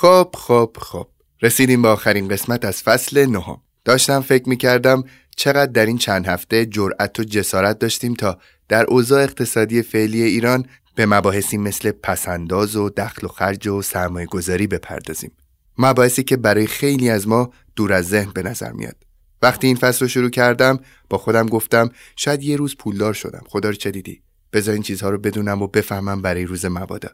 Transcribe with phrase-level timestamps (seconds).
[0.00, 1.06] خب خب خب.
[1.42, 3.60] رسیدیم به آخرین قسمت از فصل نهم.
[3.84, 5.04] داشتم فکر می‌کردم
[5.36, 10.66] چقدر در این چند هفته جرأت و جسارت داشتیم تا در اوضاع اقتصادی فعلی ایران
[10.94, 15.32] به مباحثی مثل پسنداز و دخل و خرج و سرمایه گذاری بپردازیم.
[15.78, 18.96] مباحثی که برای خیلی از ما دور از ذهن به نظر میاد.
[19.42, 20.78] وقتی این فصل رو شروع کردم
[21.10, 23.42] با خودم گفتم شاید یه روز پولدار شدم.
[23.48, 24.22] خدا رو چه دیدی؟
[24.52, 27.08] بذار این چیزها رو بدونم و بفهمم برای روز مبادا.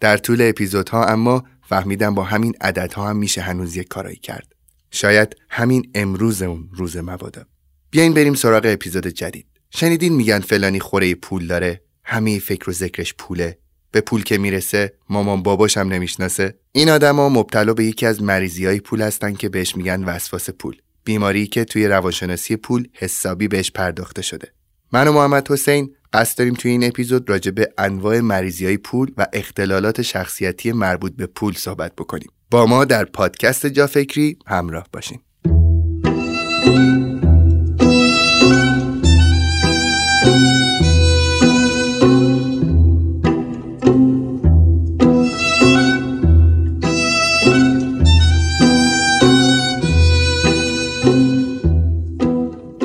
[0.00, 4.52] در طول اپیزودها اما فهمیدم با همین عددها هم میشه هنوز یک کارایی کرد.
[4.90, 7.44] شاید همین امروز اون روز مبادا.
[7.90, 9.46] بیاین بریم سراغ اپیزود جدید.
[9.70, 13.58] شنیدین میگن فلانی خوره پول داره همه فکر و ذکرش پوله.
[13.92, 16.54] به پول که می‌رسه مامان باباش هم نمی‌شناسه.
[16.72, 20.76] این آدما مبتلا به یکی از مریضی های پول هستن که بهش میگن وسواس پول.
[21.04, 24.52] بیماری که توی روانشناسی پول حسابی بهش پرداخته شده.
[24.92, 29.12] من و محمد حسین قصد داریم توی این اپیزود راجع به انواع مریضی های پول
[29.16, 32.28] و اختلالات شخصیتی مربوط به پول صحبت بکنیم.
[32.50, 35.20] با ما در پادکست جا فکری همراه باشین.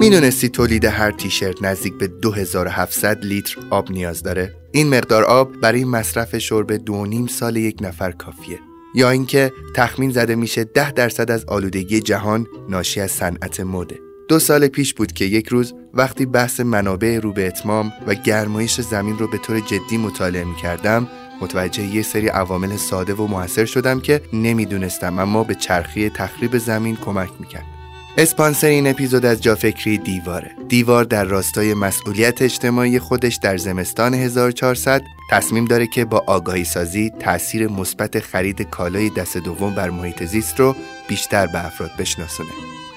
[0.09, 5.85] می‌دونستی تولید هر تیشرت نزدیک به 2700 لیتر آب نیاز داره؟ این مقدار آب برای
[5.85, 8.59] مصرف شرب دو نیم سال یک نفر کافیه.
[8.95, 13.99] یا اینکه تخمین زده میشه 10 درصد از آلودگی جهان ناشی از صنعت مده.
[14.27, 18.81] دو سال پیش بود که یک روز وقتی بحث منابع رو به اتمام و گرمایش
[18.81, 21.07] زمین رو به طور جدی مطالعه می کردم
[21.41, 26.95] متوجه یه سری عوامل ساده و موثر شدم که نمی‌دونستم اما به چرخی تخریب زمین
[26.95, 27.76] کمک می‌کرد.
[28.19, 30.51] اسپانسر این اپیزود از جافکری دیواره.
[30.67, 35.01] دیوار در راستای مسئولیت اجتماعی خودش در زمستان 1400
[35.31, 40.59] تصمیم داره که با آگاهی سازی تاثیر مثبت خرید کالای دست دوم بر محیط زیست
[40.59, 40.75] رو
[41.07, 42.49] بیشتر به افراد بشناسونه.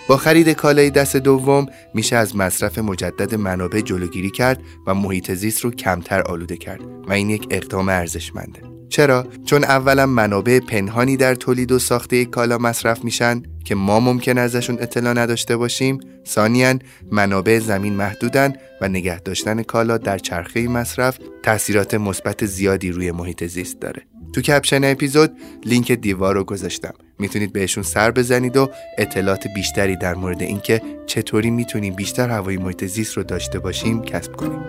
[0.08, 5.60] با خرید کالای دست دوم میشه از مصرف مجدد منابع جلوگیری کرد و محیط زیست
[5.60, 8.60] رو کمتر آلوده کرد و این یک اقدام ارزشمنده.
[8.88, 14.38] چرا؟ چون اولا منابع پنهانی در تولید و ساخته کالا مصرف میشن که ما ممکن
[14.38, 16.74] ازشون اطلاع نداشته باشیم ثانیا
[17.12, 23.44] منابع زمین محدودن و نگه داشتن کالا در چرخه مصرف تاثیرات مثبت زیادی روی محیط
[23.44, 24.02] زیست داره.
[24.32, 25.32] تو کپشن اپیزود
[25.64, 26.94] لینک دیوار رو گذاشتم.
[27.18, 32.84] می‌تونید بهشون سر بزنید و اطلاعات بیشتری در مورد اینکه چطوری می‌تونیم بیشتر هوای محیط
[32.84, 34.60] زیست رو داشته باشیم کسب کنیم.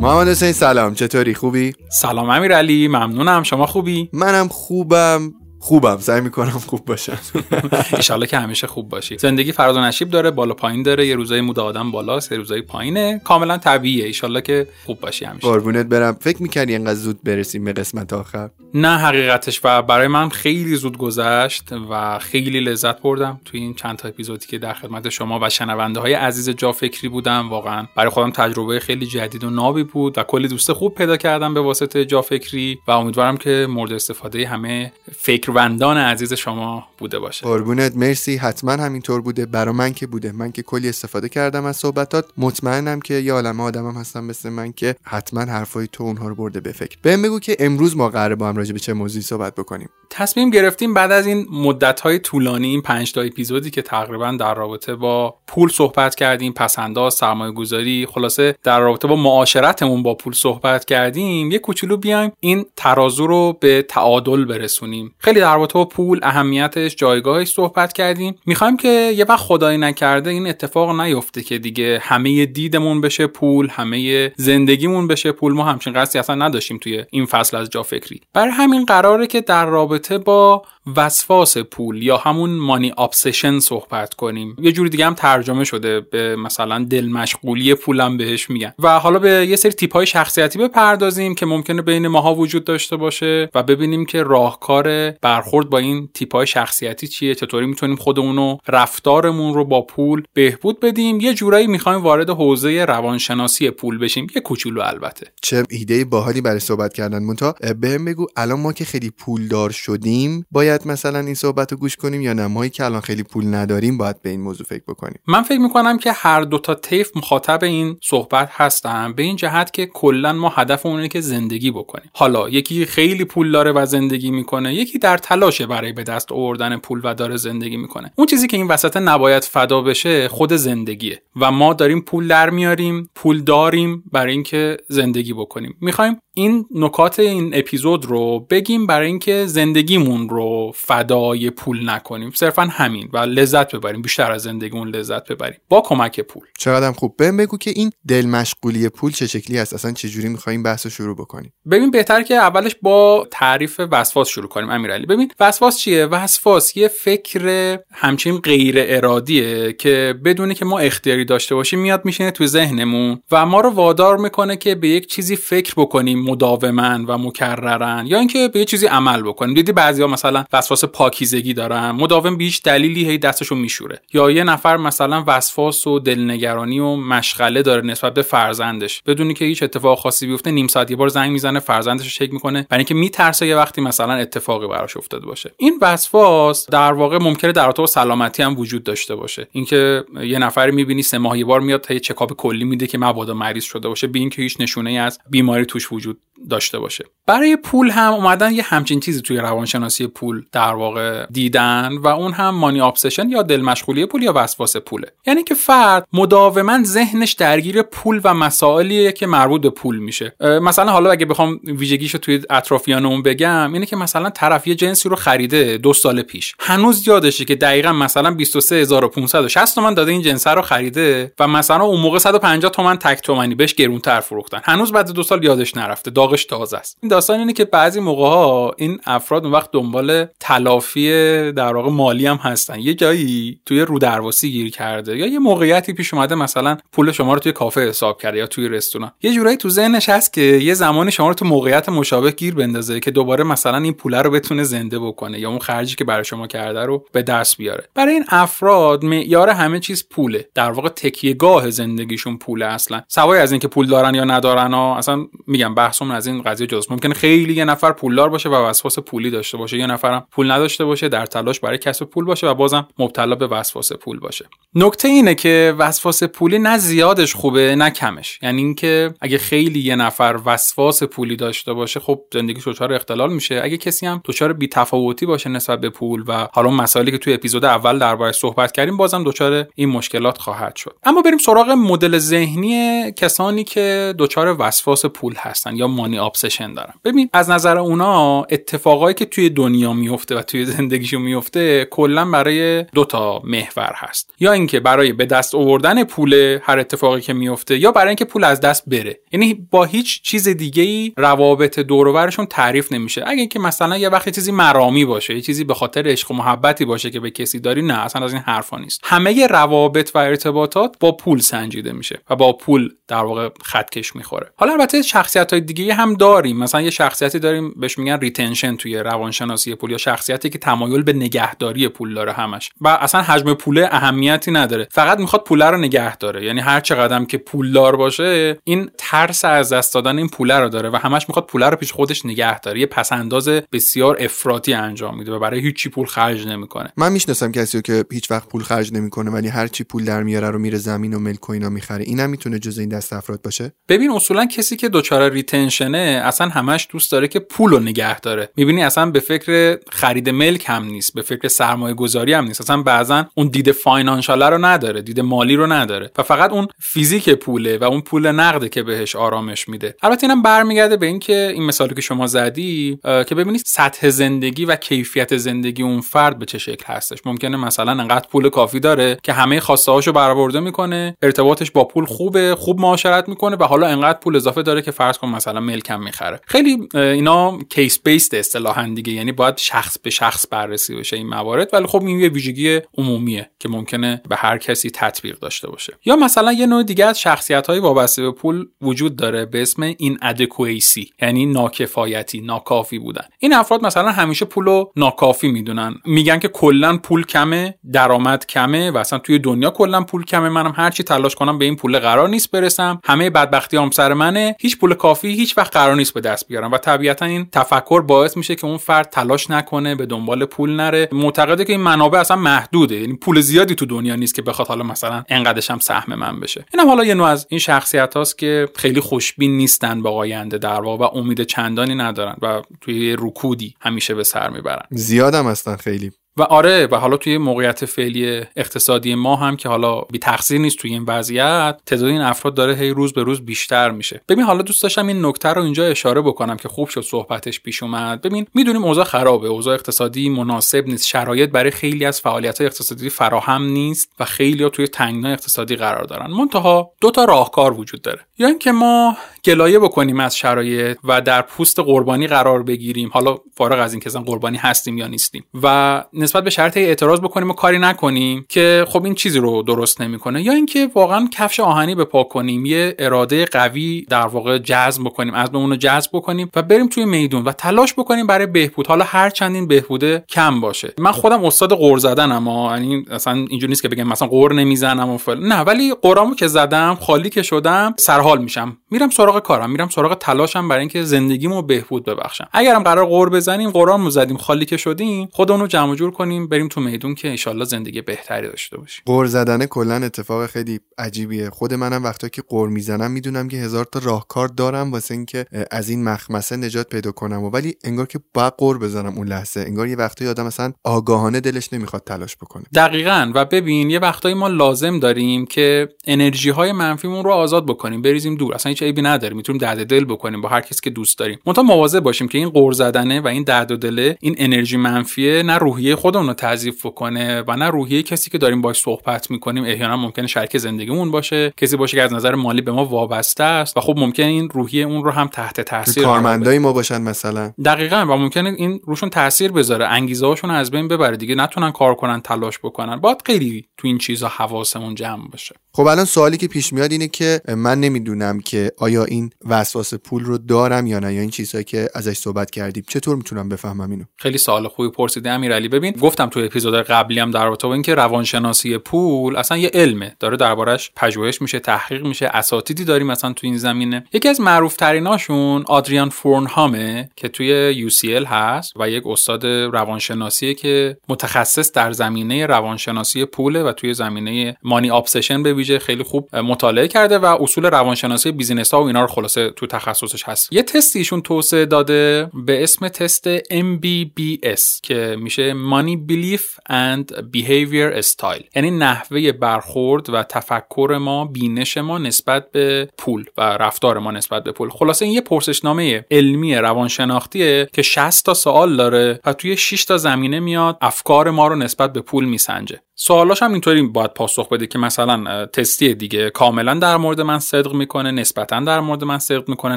[0.00, 6.50] محمد حسین سلام چطوری خوبی؟ سلام امیرعلی ممنونم شما خوبی؟ منم خوبم خوبم سعی می‌کنم
[6.50, 7.18] خوب باشم.
[7.96, 9.18] ایشالله که همیشه خوب باشی.
[9.18, 12.62] زندگی فراز و نشیب داره بالا پایین داره یه روزای مود آدم بالاست یه روزای
[12.62, 13.20] پایینه.
[13.24, 14.04] کاملا طبیعیه.
[14.04, 15.46] ایشالله که خوب باشی همیشه.
[15.46, 16.16] قربونت برم.
[16.20, 19.60] فکر می‌کنی اینقدر زود برسیم به قسمت آخر؟ نه حقیقتش.
[19.64, 24.46] و برای من خیلی زود گذشت و خیلی لذت بردم توی این چند تا اپیزودی
[24.46, 27.48] که در خدمت شما و شنونده های عزیز جا فکری بودم.
[27.48, 31.54] واقعا برای خودم تجربه خیلی جدید و نابی بود و کلی دوست خوب پیدا کردم
[31.54, 37.18] به واسطه جا فکری و امیدوارم که مورد استفاده همه فکر فکروندان عزیز شما بوده
[37.18, 37.46] باشه.
[37.46, 38.36] قربونت مرسی.
[38.36, 39.46] حتما همینطور بوده.
[39.46, 40.32] برا من که بوده.
[40.32, 42.24] من که کلی استفاده کردم از صحبتات.
[42.36, 46.60] مطمئنم که یه عالمه آدمم هستم مثل من که حتما حرفای تو اونها رو برده
[46.60, 46.96] به فکر.
[47.02, 49.88] بهم بگو که امروز ما قراره با هم راجع به چه موضوعی صحبت بکنیم.
[50.10, 54.54] تصمیم گرفتیم بعد از این مدت های طولانی این 5 تا اپیزودی که تقریبا در
[54.54, 60.32] رابطه با پول صحبت کردیم پسنداز سرمایه گذاری خلاصه در رابطه با معاشرتمون با پول
[60.32, 65.14] صحبت کردیم یه کوچولو بیایم این ترازو رو به تعادل برسونیم.
[65.18, 68.34] خیلی در رابطه با پول اهمیتش جایگاهش صحبت کردیم.
[68.46, 73.68] می‌خوایم که یه وقت خدایی نکرده این اتفاق نیفته که دیگه همه دیدمون بشه پول
[73.68, 75.52] همه زندگیمون بشه پول.
[75.52, 78.20] ما همچین قصدی اصلا نداشتیم توی این فصل از جا فکری.
[78.32, 80.62] برای همین قراره که در رابطه با
[80.96, 84.56] وسواس پول یا همون مانی ابسشن صحبت کنیم.
[84.62, 88.72] یه جوری دیگه هم ترجمه شده به مثلا دل مشغولی پولم بهش میگن.
[88.78, 92.96] و حالا به یه سری تیپ های شخصیتی بپردازیم که ممکنه بین ماها وجود داشته
[92.96, 98.36] باشه و ببینیم که راهکار برخورد با این تیپ های شخصیتی چیه؟ چطوری می‌تونیم خودمون
[98.36, 104.26] رو رفتارمون رو با پول بهبود بدیم؟ یه جورایی می‌خوایم وارد حوزه روانشناسی پول بشیم.
[104.34, 105.26] یه کوچولو البته.
[105.42, 107.54] چه ایده باحالی برای صحبت کردن مونتا.
[107.80, 112.20] بهم بگو الان ما که خیلی پولدار شدیم باید مثلا این صحبت رو گوش کنیم
[112.20, 115.18] یا نه؟ مایی که الان خیلی پول نداریم باید به این موضوع فکر بکنیم.
[115.26, 119.12] من فکر می‌کنم که هر دو تا طیف مخاطب این صحبت هستن.
[119.12, 122.10] به این جهت که کلا ما هدف اونه که زندگی بکنیم.
[122.14, 126.76] حالا یکی خیلی پول داره و زندگی می‌کنه یکی در تلاشه برای به دست آوردن
[126.76, 128.12] پول و داره زندگی می‌کنه.
[128.16, 132.50] اون چیزی که این وسط نباید فدا بشه خود زندگیه و ما داریم پول در
[132.50, 135.76] میاریم پول داریم برای اینکه زندگی بکنیم.
[135.80, 142.30] می‌خوایم این نکات این اپیزود رو بگیم برای اینکه زندگیمون رو فدای پول نکنیم.
[142.30, 145.56] صرفا همین و لذت ببریم بیشتر از زندگیمون لذت ببریم.
[145.68, 146.42] با کمک پول.
[146.58, 147.16] چقدر خوب.
[147.16, 150.86] بهم بگو که این دل مشغولی پول چه شکلی هست؟ اصلا چه جوری می‌خوایم بحث
[150.86, 155.06] رو شروع بکنیم؟ ببین بهتر که اولش با تعریف وسواس شروع کنیم امیرعلی.
[155.10, 161.54] ببین وسواس چیه؟ وسواس یه فکر همچین غیر ارادیه که بدونی که ما اختیاری داشته
[161.54, 165.74] باشیم میاد میشینه تو ذهنمون و ما رو وادار می‌کنه که به یک چیزی فکر
[165.76, 169.54] بکنیم مداوما و مکررن یا اینکه به یه چیزی عمل بکنیم.
[169.54, 174.02] دیدی بعضیا مثلا وسواس پاکیزگی دارن مداوم بیش دلیلی هی دستشو میشوره.
[174.12, 179.02] یا یه نفر مثلا وسواس و دلنگرانی و مشغله داره نسبت به فرزندش.
[179.06, 182.32] بدونی که هیچ اتفاق خاصی بیفته نیم ساعت یه بار زنگ می‌زنه فرزندش رو چک
[182.32, 182.66] می‌کنه.
[182.70, 185.52] برای اینکه میترسه یه وقتی مثلا اتفاقی براش افتاده باشه.
[185.56, 189.48] این وسواس در واقع ممکنه در رابطه سلامتی هم وجود داشته باشه.
[189.52, 192.98] اینکه یه نفر می‌بینی سه ماه یه بار میاد تا یه چکاپ کلی میده که
[192.98, 196.18] مبادا مریض شده باشه به اینکه هیچ نشونه ای از بیماری توش وجود
[196.50, 197.04] داشته باشه.
[197.26, 202.32] برای پول هم اومدن یه همچین چیزی توی روانشناسی پول در واقع دیدن و اون
[202.32, 205.12] هم مانی ابسشن یا دل مشغولی پول یا وسواس پوله.
[205.26, 210.34] یعنی که فرد مداوما ذهنش درگیر پول و مسائلیه که مربوط به پول میشه.
[210.40, 215.16] مثلا حالا اگه بخوام ویژگیشو توی اطرافیانمون بگم اینه که مثلا طرف یه جنسی رو
[215.16, 216.54] خریده دو سال پیش.
[216.60, 222.00] هنوز یادشه که دقیقا مثلا 23560 تومن داده این جنس رو خریده و مثلا اون
[222.00, 224.60] موقع 150 تومن تک تومنی بهش گرونتر فروختن.
[224.64, 226.10] هنوز بعد دو سال یادش نرفته.
[226.10, 226.98] داغش تازه است.
[227.02, 231.08] این داستان اینه که بعضی موقع ها این افراد اون وقت دنبال تلافی
[231.52, 232.78] در واقع مالی هم هستن.
[232.78, 237.34] یه جایی توی رو درواسی گیر کرده یا یه موقعیتی پیش اومده مثلا پول شما
[237.34, 239.12] رو توی کافه حساب کرده یا توی رستوران.
[239.22, 243.00] یه جورایی تو ذهنش هست که یه زمانی شما رو تو موقعیت مشابه گیر بندازه
[243.00, 246.46] که دوباره مثلا این پول رو بتونه زنده بکنه یا اون خرجی که برای شما
[246.46, 247.84] کرده رو به دست بیاره.
[247.94, 250.48] برای این افراد معیار همه چیز پوله.
[250.54, 253.02] در واقع تکیهگاه زندگیشون پوله اصلا.
[253.08, 256.86] سوای از اینکه پول دارن یا ندارن ها اصلا میگم بحثمون از این قضیه جز.
[256.90, 259.78] ممکنه خیلی یه نفر پولدار باشه و وسواس پولی داشته باشه.
[259.78, 263.46] یه نفرم پول نداشته باشه در تلاش برای کسب پول باشه و بازم مبتلا به
[263.46, 264.44] وسواس پول باشه.
[264.74, 268.38] نکته اینه که وسواس پولی نه زیادش خوبه نه کمش.
[268.42, 273.60] یعنی اینکه اگه خیلی یه نفر وسواس پولی داشته باشه خب زندگیش دچار اختلال میشه.
[273.64, 277.64] اگه کسی هم دچار بی‌تفاوتی باشه نسبت به پول و حالا مسائلی که توی اپیزود
[277.64, 280.96] اول دربارش صحبت کردیم بازم دچار این مشکلات خواهد شد.
[281.02, 286.94] اما بریم سراغ مدل ذهنی کسانی که دچار وسواس پول هستن یا مانی ابسشن دارن.
[287.04, 292.82] ببین از نظر اونا اتفاقایی که توی دنیا میفته و توی زندگیشون میفته کلا برای
[292.82, 294.34] دو تا محور هست.
[294.40, 298.44] یا اینکه برای به دست آوردن پول هر اتفاقی که میفته یا برای اینکه پول
[298.44, 299.20] از دست بره.
[299.32, 302.10] یعنی با هیچ چیز دیگه ای روابط دور
[302.50, 303.22] تعریف نمیشه.
[303.26, 306.84] اگه اینکه مثلا یه وقتی چیزی مرامی باشه یه چیزی به خاطر عشق و محبتی
[306.84, 309.00] باشه که به کسی داری نه اصلا از این حرفا نیست.
[309.04, 314.52] همه روابط و ارتباطات با پول سنجیده میشه و با پول در واقع خطکش می‌خوره.
[314.56, 316.58] حالا البته شخصیت های دیگه هم داریم.
[316.58, 321.12] مثلا یه شخصیتی داریم بهش میگن ریتنشن توی روانشناسی پول یا شخصیتی که تمایل به
[321.12, 322.70] نگهداری پول داره همش.
[322.80, 324.88] و اصلا حجم پول اهمیتی نداره.
[324.90, 326.44] فقط می‌خواد پول رو نگه داره.
[326.44, 330.90] یعنی هر چقدر که پولدار باشه این ترس از دست دادن این پول رو داره
[330.90, 332.80] و همش می‌خواد پول رو پیش خودش نگه داره.
[332.80, 336.92] یه پسنداز بسیار افراطی انجام میده و برای هیچی پول خرج نمی‌کنه.
[336.96, 340.50] من می‌شناسم کسی که هیچ وقت پول خرج نمی‌کنه ولی هر چی پول در میاره
[340.50, 342.04] رو میره زمین و ملک و اینا می‌خره.
[342.04, 346.48] اینم می‌تونه جز این دست افراد باشه؟ ببین اصولا کسی که دچار retention ه اصلا
[346.48, 348.48] همش دوست داره که پول رو نگه داره.
[348.56, 352.60] می‌بینی اصلا به فکر خرید ملک هم نیست به فکر سرمایه گذاری هم نیست.
[352.60, 356.10] اصلا بعضا اون دید financial رو نداره دید مالی رو نداره.
[356.18, 359.94] و فقط اون فیزیک پوله و اون پول نقده که بهش آرامش میده.
[360.02, 364.29] البته اینم برمیگرده به اینکه این مثالی که شما زدی که ببینید سطح زندگی
[364.68, 367.18] و کیفیت زندگی اون فرد به چه شکل هستش.
[367.24, 372.04] ممکنه مثلا انقدر پول کافی داره که همه خواسته هاشو برآورده می‌کنه ارتباطش با پول
[372.04, 376.02] خوبه خوب معاشرت می‌کنه و حالا انقدر پول اضافه داره که فرض کن مثلا ملکم
[376.02, 376.40] می‌خره.
[376.46, 381.68] خیلی اینا کیس بیسد اصطلاحا دیگه یعنی باید شخص به شخص بررسی بشه این موارد.
[381.72, 385.92] ولی خب این یه ویژگی عمومیه که ممکنه به هر کسی تطبیق داشته باشه.
[386.04, 389.82] یا مثلا یه نوع دیگه از شخصیت های وابسته به پول وجود داره به اسم
[389.82, 393.24] این ادکویسی یعنی ناکفایتی ناکافی بودن.
[393.38, 395.94] این افراد مثلا همیشه پول رو ناکافی می‌دونن.
[396.04, 400.48] میگن که کلا پول کمه درآمد کمه و اصلا توی دنیا کلا پول کمه.
[400.48, 403.00] منم هرچی تلاش کنم به این پول قرار نیست برسم.
[403.04, 404.56] همه بدبختی هم سر منه.
[404.60, 406.72] هیچ پول کافی هیچ وقت قرار نیست به دست بیارم.
[406.72, 411.08] و طبیعتا این تفکر باعث میشه که اون فرد تلاش نکنه به دنبال پول نره.
[411.12, 413.00] معتقده که این منابع اصلا محدوده.
[413.00, 416.64] یعنی پول زیادی تو دنیا نیست که بخواد حالا مثلا انقدرش هم سهم من بشه.
[416.74, 420.80] اینم حالا یه نوع از این شخصیت هاست که خیلی خوشبین نیستن با آینده در
[420.80, 422.36] واقع و امید چندانی ندارن.
[422.42, 424.86] و توی رکودی همیشه به سر می‌برن.
[424.90, 426.12] زیادم هستن خیلی.
[426.36, 430.78] و آره و حالا توی موقعیت فعلی اقتصادی ما هم که حالا بی تقصیر نیست
[430.78, 434.20] توی این وضعیت تعداد این افراد داره هی روز به روز بیشتر میشه.
[434.28, 437.82] ببین حالا دوست داشتم این نکته رو اینجا اشاره بکنم که خوب شد صحبتش پیش
[437.82, 438.20] اومد.
[438.20, 443.62] ببین می‌دونیم اوضاع خرابه اوضاع اقتصادی مناسب نیست شرایط برای خیلی از فعالیت اقتصادی فراهم
[443.62, 446.30] نیست و خیلی ها توی تنگنا اقتصادی قرار دارن.
[446.30, 448.20] منتها دو تا راهکار وجود داره.
[448.38, 453.10] یا اینکه ما گلایه بکنیم از شرایط و در پوست قربانی قرار بگیریم.
[453.12, 455.44] حالا فارغ از اینکه قربانی هستیم یا نیستیم.
[455.62, 460.00] و نسبت به شرط اعتراض بکنیم و کاری نکنیم که خب این چیزی رو درست
[460.00, 460.42] نمی‌کنه.
[460.42, 465.34] یا اینکه واقعا کفش آهنی به پا کنیم یه اراده قوی در واقع جذب بکنیم
[465.34, 468.86] از رو جذب بکنیم و بریم توی میدون و تلاش بکنیم برای بهبود.
[468.86, 470.92] حالا هر چند این بهبوده کم باشه.
[470.98, 475.10] من خودم استاد قور زدن اما یعنی اصلا اینجوری نیست که بگم مثلا قور نمی‌زنم
[475.10, 478.76] و فل نه ولی قرامو که زدم خالی که شدم سرحال میشم.
[478.90, 482.48] میرم سراغ کارم میرم سراغ تلاشم برای اینکه زندگیمو بهبود ببخشم.
[482.52, 486.80] اگرم قرار قور بزنیم قرامو زدیم خالی که شدیم خودمون جمع جور کنیم بریم تو
[486.80, 489.02] میدون که انشالله زندگی بهتری داشته باشیم.
[489.06, 491.50] قور زدن کلا اتفاق خیلی عجیبیه.
[491.50, 495.88] خود منم وقتا که قور می‌زنم می‌دونم که هزار تا راهکار دارم واسه اینکه از
[495.88, 499.60] این مخمسه نجات پیدا کنم و ولی انگار که باید قور بزنم اون لحظه.
[499.60, 502.64] انگار یه وقتایی آدم مثلا آگاهانه دلش نمی‌خواد تلاش بکنه.
[502.74, 503.32] دقیقا.
[503.34, 508.34] و ببین یه وقتایی ما لازم داریم که انرژی های منفیمون رو آزاد بکنیم بریزیم
[508.34, 508.54] دور.
[508.54, 511.38] اصلا هیچ عیبی نداره می‌تونیم درد دل بکنیم با هر کسی که دوست داریم.
[511.46, 515.42] منتها مواظب باشیم که این قور زدنه و این درد و دله این انرژی منفیه
[515.42, 519.64] نه روحیه خودمون رو تضعیف بکنه و نه روحیه کسی که داریم باش صحبت می‌کنیم.
[519.64, 521.52] احیانا ممکنه شریک زندگیمون باشه.
[521.56, 524.84] کسی باشه که از نظر مالی به ما وابسته است و خب ممکنه این روحیه
[524.84, 527.52] اون رو هم تحت تاثیر کارمندای ما باشن مثلا.
[527.64, 529.86] دقیقا و ممکنه این روشون تاثیر بذاره.
[529.86, 531.34] انگیزه هاشون از بین ببره دیگه.
[531.34, 532.96] نتونن کار کنن تلاش بکنن.
[532.96, 535.54] باید خیلی تو این چیزا حواسمون جمع باشه.
[535.72, 540.24] خب الان سوالی که پیش میاد اینه که من نمی‌دونم که آیا این وسواس پول
[540.24, 542.84] رو دارم یا نه یا این چیزهایی که ازش صحبت کردیم.
[542.88, 545.68] چطور می‌تونم بفهمم اینو؟ خیلی سوال خوبی پرسیده امیرعلی.
[545.68, 550.16] ببین گفتم تو اپیزود قبلی هم در رابطه با اینکه روانشناسی پول اصلا یه علمه.
[550.20, 554.04] داره دربارش پژوهش میشه تحقیق میشه اساتیدی داریم مثلا تو این زمینه.
[554.12, 560.96] یکی از معروف تریناشون آدریان فورنهامه که توی UCL هست و یک استاد روانشناسی که
[561.08, 566.88] متخصص در زمینه روانشناسی پوله و توی زمینه مانی ابسشن به ویژه خیلی خوب مطالعه
[566.88, 570.52] کرده و اصول روانشناسی بیزینس ها و اینا رو خلاصه تو تخصصش هست.
[570.52, 577.04] یه تستیشون توسعه داده به اسم تست MBBS که میشه Money Belief and
[577.36, 578.44] Behavior Style.
[578.56, 584.44] یعنی نحوه برخورد و تفکر ما بینش ما نسبت به پول و رفتار ما نسبت
[584.44, 584.70] به پول.
[584.70, 589.96] خلاصه این یه پرسشنامه علمی روانشناختیه که 60 تا سوال داره و توی 6 تا
[589.96, 592.80] زمینه میاد افکار ما رو نسبت به پول میسنجه.
[593.02, 597.72] سوالاش هم اینطوری باید پاسخ بده که مثلا تستی دیگه کاملا در مورد من صدق
[597.72, 599.76] می‌کنه نسبتا در مورد من صدق می‌کنه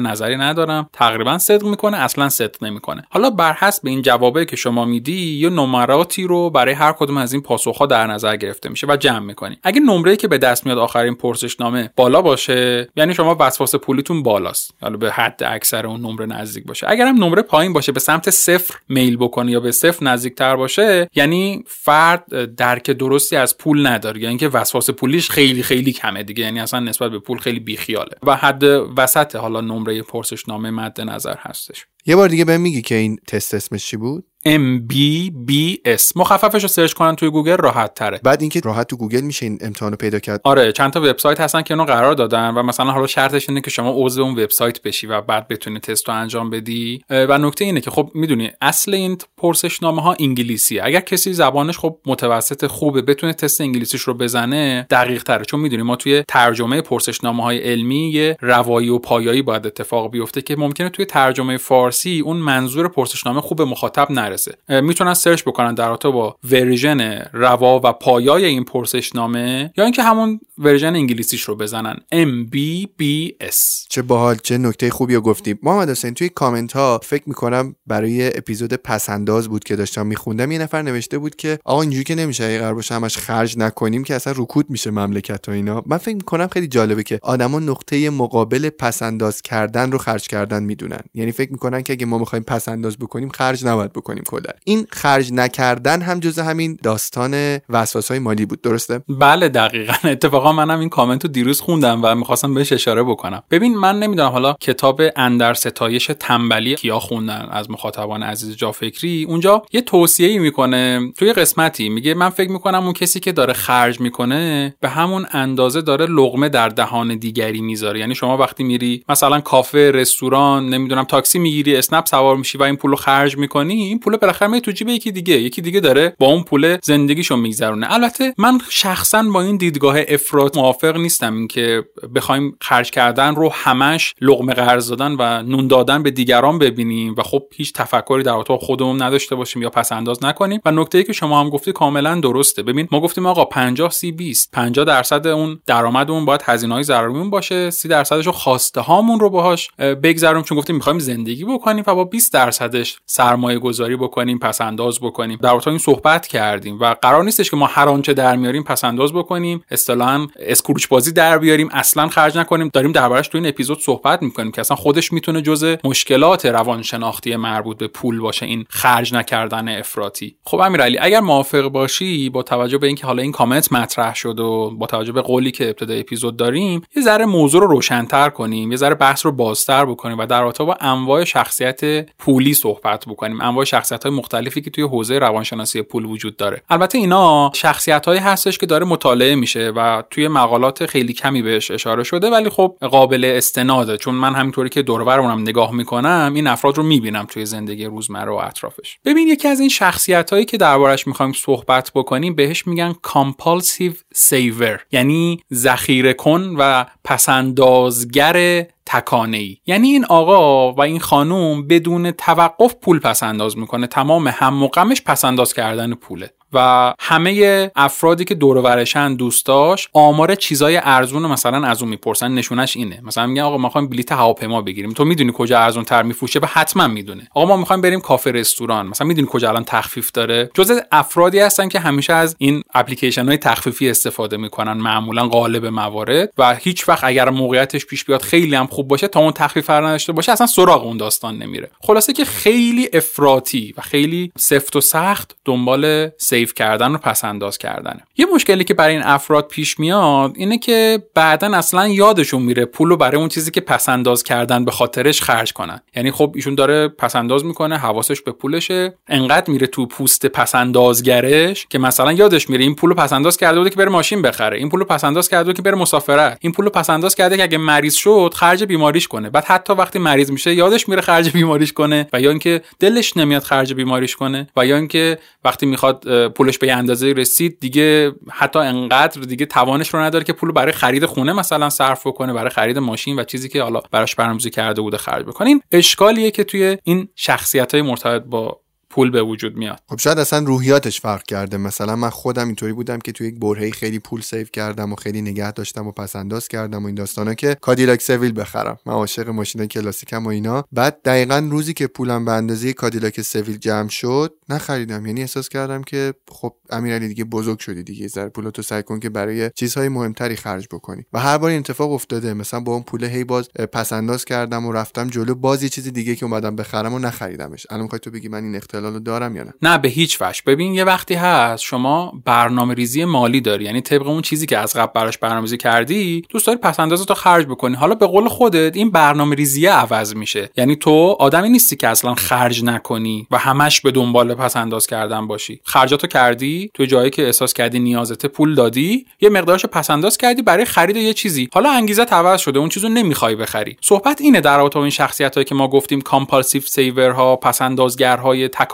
[0.00, 3.04] نظری ندارم تقریبا صدق می‌کنه اصلا صدق نمی‌کنه.
[3.10, 7.32] حالا بر حسب این جوابه که شما میدی یه نمراتی رو برای هر کدوم از
[7.32, 9.58] این پاسخها در نظر گرفته میشه و جمع می‌کنی.
[9.62, 14.74] اگه نمره که به دست میاد آخرین پرسشنامه بالا باشه یعنی شما وسواس پولیتون بالاست.
[14.82, 16.86] حالا به حد اکثر اون نمره نزدیک باشه.
[16.90, 21.08] اگر هم نمره پایین باشه به سمت صفر میل بکنه یا به صفر نزدیکتر باشه
[21.14, 24.20] یعنی فرد درک درستی از پول نداره.
[24.20, 26.44] یعنی که وسواس پولیش خیلی خیلی کمه دیگه.
[26.44, 28.16] یعنی اصلا نسبت به پول خیلی بیخیاله.
[28.26, 28.62] و حد
[28.96, 31.86] وسط حالا نمره پرسشنامه مد نظر هستش.
[32.06, 36.92] یه بار دیگه بهم میگی که این تست اسمش چی بود؟ MBBS مخففش رو search
[36.92, 40.18] کنن توی گوگل راحت تره بعد اینکه راحت تو گوگل میشه این امتحان رو پیدا
[40.18, 40.40] کرد.
[40.44, 43.70] آره چند تا وبسایت هستن که اونو قرار دادن و مثلا حالا شرطش اینه که
[43.70, 47.04] شما عضو اون وبسایت بشی و بعد بتونی تست رو انجام بدی.
[47.10, 51.98] و نکته اینه که خب می‌دونی اصل این پرسشنامه ها انگلیسی اگر کسی زبانش خب
[52.06, 57.42] متوسط خوبه بتونه تست انگلیسیش رو بزنه دقیق تره چون می‌دونی ما توی ترجمه پرسشنامه
[57.42, 62.36] های علمی یه روایی و پایایی باید اتفاق بیفته که ممکنه توی ترجمه فارسی اون
[62.36, 68.44] منظور پرسشنامه خوب مخاطب نرسه می‌تونن search بکنن در رابطه با version روا و پایای
[68.44, 71.96] این پرسشنامه یا اینکه همون version انگلیسیش رو بزنن.
[72.12, 73.56] MBBS
[73.88, 75.54] چه باحال چه نکته خوبی رو گفتی.
[75.62, 80.52] محمد حسین توی کامنت ها فکر می‌کنم برای اپیزود پس انداز بود که داشتم میخوندم
[80.52, 84.04] یه نفر نوشته بود که آقا اینجوری که نمیشه اگه قرار باشه همش خرج نکنیم
[84.04, 85.82] که اصلا رکود میشه مملکت و اینا.
[85.86, 90.62] من فکر می‌کنم خیلی جالبه که آدما نقطه مقابل پس انداز کردن رو خرج کردن
[90.62, 91.00] می‌دونن.
[91.14, 94.23] یعنی فکر می‌کنن که اگه ما بخوایم پس انداز بکنیم خرج نباید بکنیم.
[94.24, 94.50] کلا.
[94.64, 99.92] این خرج نکردن هم جزء همین داستان وسواس های مالی بود درسته؟ بله دقیقا.
[100.08, 103.42] اتفاقا منم این کامنت رو دیروز خوندم و می‌خواستم بهش اشاره بکنم.
[103.50, 109.62] ببین من نمی‌دونم حالا کتاب اندر ستایش تنبلی کیا خوندن از مخاطبان عزیز جافکری اونجا
[109.72, 111.88] یه توصیه می‌کنه توی قسمتی.
[111.88, 116.48] میگه من فکر می‌کنم اون کسی که داره خرج می‌کنه به همون اندازه داره لغمه
[116.48, 118.00] در دهان دیگری می‌ذاره.
[118.00, 122.76] یعنی شما وقتی میری مثلا کافه رستوران نمی‌دونم تاکسی می‌گیری اسنپ سوار میشی و این
[122.76, 126.26] پولو خرج می‌کنی این پول بالاخره می تو جیب یکی دیگه یکی دیگه داره با
[126.26, 127.92] اون پول زندگیشو میگذرونه.
[127.92, 134.14] البته من شخصا با این دیدگاه افراط موافق نیستم اینکه بخوایم خرج کردن رو همش
[134.20, 138.56] لقمه قرض دادن و نون دادن به دیگران ببینیم و خب هیچ تفکری در رابطه
[138.56, 140.60] خودمون نداشته باشیم یا پس انداز نکنیم.
[140.64, 142.62] و نکته ای که شما هم گفتی کاملا درسته.
[142.62, 147.70] ببین ما گفتیم آقا 50 30 20 50 درصد اون درآمدمون باید هزینه‌های ضروریمون باشه
[147.70, 150.42] 30 درصدش رو خواسته هامون رو باهاش بگذرونیم.
[150.42, 155.38] چون گفتیم می‌خوایم زندگی بکنیم و با 20 درصدش سرمایه گذاری بکنیم پس انداز بکنیم.
[155.42, 159.12] در این صحبت کردیم و قرار نیستش که ما هر آنچه در میاریم پس انداز
[159.12, 162.70] بکنیم اصطلاحا اسکروچ بازی در بیاریم اصلا خرج نکنیم.
[162.72, 167.78] داریم دربارش تو این اپیزود صحبت می‌کنیم که اصلا خودش می‌تونه جزء مشکلات روانشناختی مربوط
[167.78, 170.36] به پول باشه این خرج نکردن افراطی.
[170.44, 174.70] خب امیرعلی اگر موافق باشی با توجه به اینکه حالا این کامنت مطرح شد و
[174.78, 178.76] با توجه به قولی که ابتدای اپیزود داریم یه ذره موضوع رو روشنتر کنیم یه
[178.76, 183.40] ذره بحث رو بازتر بکنیم و در رابطه با انواع شخصیت پولی صحبت بکنیم.
[183.40, 186.62] انواع تایپ های مختلفی که توی حوزه روانشناسی پول وجود داره.
[186.70, 191.70] البته اینا شخصیت هایی هستش که داره مطالعه میشه و توی مقالات خیلی کمی بهش
[191.70, 193.96] اشاره شده ولی خب قابل استناده.
[193.96, 198.34] چون من همینطوری که دوربرمونم نگاه می‌کنم این افراد رو می‌بینم توی زندگی روزمره و
[198.34, 198.98] اطرافش.
[199.04, 204.80] ببین یکی از این شخصیت هایی که دربارش می‌خوایم صحبت بکنیم بهش میگن compulsive saver
[204.92, 212.74] یعنی ذخیره کن و پس‌اندازگر تکانه ای یعنی این آقا و این خانوم بدون توقف
[212.74, 213.86] پول پس انداز می‌کنه.
[213.86, 216.30] تمام هم و غمش پس انداز کردن پوله.
[216.54, 222.34] و همه افرادی که دور ورشن دوستاش آمار چیزای ارزون مثلا از اون می‌پرسن.
[222.34, 223.00] نشونش اینه.
[223.02, 224.92] مثلا میگن آقا ما می‌خوایم بلیت هواپیما بگیریم.
[224.92, 227.28] تو می‌دونی کجا ارزون تر میفروشه؟ و حتما می‌دونه.
[227.34, 228.86] آقا ما می‌خوایم بریم کافه رستوران.
[228.86, 233.36] مثلا می‌دونی کجا الان تخفیف داره؟ جز افرادی هستن که همیشه از این اپلیکیشن های
[233.36, 234.72] تخفیفی استفاده می‌کنن.
[234.72, 236.32] معمولا غالب موارد.
[236.38, 240.12] و هیچ وقت اگر موقعیتش پیش بیاد خیلی هم خوب باشه تا اون تخفیف نداشته
[240.12, 241.70] باشه اصلا سراغ اون داستان نمیره.
[241.80, 246.10] خلاصه که خیلی افراطی و خیلی سفت و سخت دنبال
[246.44, 248.00] سیف کردن و پس انداز کردنه.
[248.16, 252.88] یه مشکلی که برای این افراد پیش میاد اینه که بعدا اصلا یادشون میره پول
[252.88, 255.80] رو برای اون چیزی که پس انداز کردن به خاطرش خرج کنن.
[255.96, 260.54] یعنی خب ایشون داره پس انداز می‌کنه حواسش به پولشه انقدر میره تو پوست پس
[260.54, 264.58] اندازگرش که مثلا یادش میره این پولو پس انداز کرده بوده که بره ماشین بخره
[264.58, 267.42] این پولو پس انداز کرده بوده که بره مسافرت این پولو پس انداز کرده که
[267.42, 269.30] اگه مریض شد خرج بیماریش کنه.
[269.30, 273.42] بعد حتی وقتی مریض میشه یادش میره خرج بیماریش کنه و یا اینکه دلش نمیاد
[273.42, 279.20] خرج بیماریش کنه و یا اینکه وقتی می‌خواد پولش به اندازه رسید دیگه حتی انقدر
[279.20, 283.18] دیگه توانش رو نداره که پول برای خرید خونه مثلا صرف کنه برای خرید ماشین
[283.18, 287.74] و چیزی که حالا براش برنامه‌ریزی کرده بوده خرج بکنین اشکالیه که توی این شخصیت
[287.74, 288.60] های مرتبط با
[288.94, 289.80] پول به وجود میاد.
[289.88, 291.56] خب شاید اصلا روحیاتش فرق کرده.
[291.56, 295.22] مثلا من خودم اینطوری بودم که توی یک برهه خیلی پول save کردم و خیلی
[295.22, 298.78] نگه داشتم و پس انداز کردم و این داستانا که کادیلاک سویل بخرم.
[298.86, 300.64] من عاشق ماشین کلاسیکم و اینا.
[300.72, 305.06] بعد دقیقا روزی که پولم به اندازه کادیلاک سویل جمع شد نخریدم.
[305.06, 308.08] یعنی احساس کردم که خب امیرعلی دیگه بزرگ شدی دیگه.
[308.08, 311.04] زر پولتو سعی کن که برای چیزهای مهمتری خرج بکنی.
[311.12, 312.34] و هر بار این اتفاق افتاده.
[312.34, 315.34] مثلا با اون پول هی باز پس انداز کردم و رفتم جلو.
[315.34, 317.66] باز یه چیز دیگه که اومدم بخرم و نخریدمش.
[317.70, 318.54] الان می‌خوای تو بگی من این
[318.84, 320.40] اختلالو دارم یا نه؟ نه به هیچ وجه.
[320.46, 324.76] ببین یه وقتی هست شما برنامه ریزی مالی داری یعنی طبق اون چیزی که از
[324.76, 327.76] قبل براش برنامه‌ریزی کردی دوست داری پس اندازتو خرج بکنی.
[327.76, 330.50] حالا به قول خودت این برنامه ریزی عوض میشه.
[330.56, 335.26] یعنی تو آدمی نیستی که اصلا خرج نکنی و همش به دنبال پس انداز کردن
[335.26, 335.60] باشی.
[335.64, 340.42] خرجاتو کردی تو جایی که احساس کردی نیازته پول دادی یه مقدارشو پس انداز کردی
[340.42, 341.48] برای خرید یه چیزی.
[341.52, 343.76] حالا انگیزه عوض شده اون چیزو نمی‌خوای بخری.
[343.80, 347.62] صحبت اینه در رابطه این شخصیتایی که ما گفتیم compulsive saver ها پس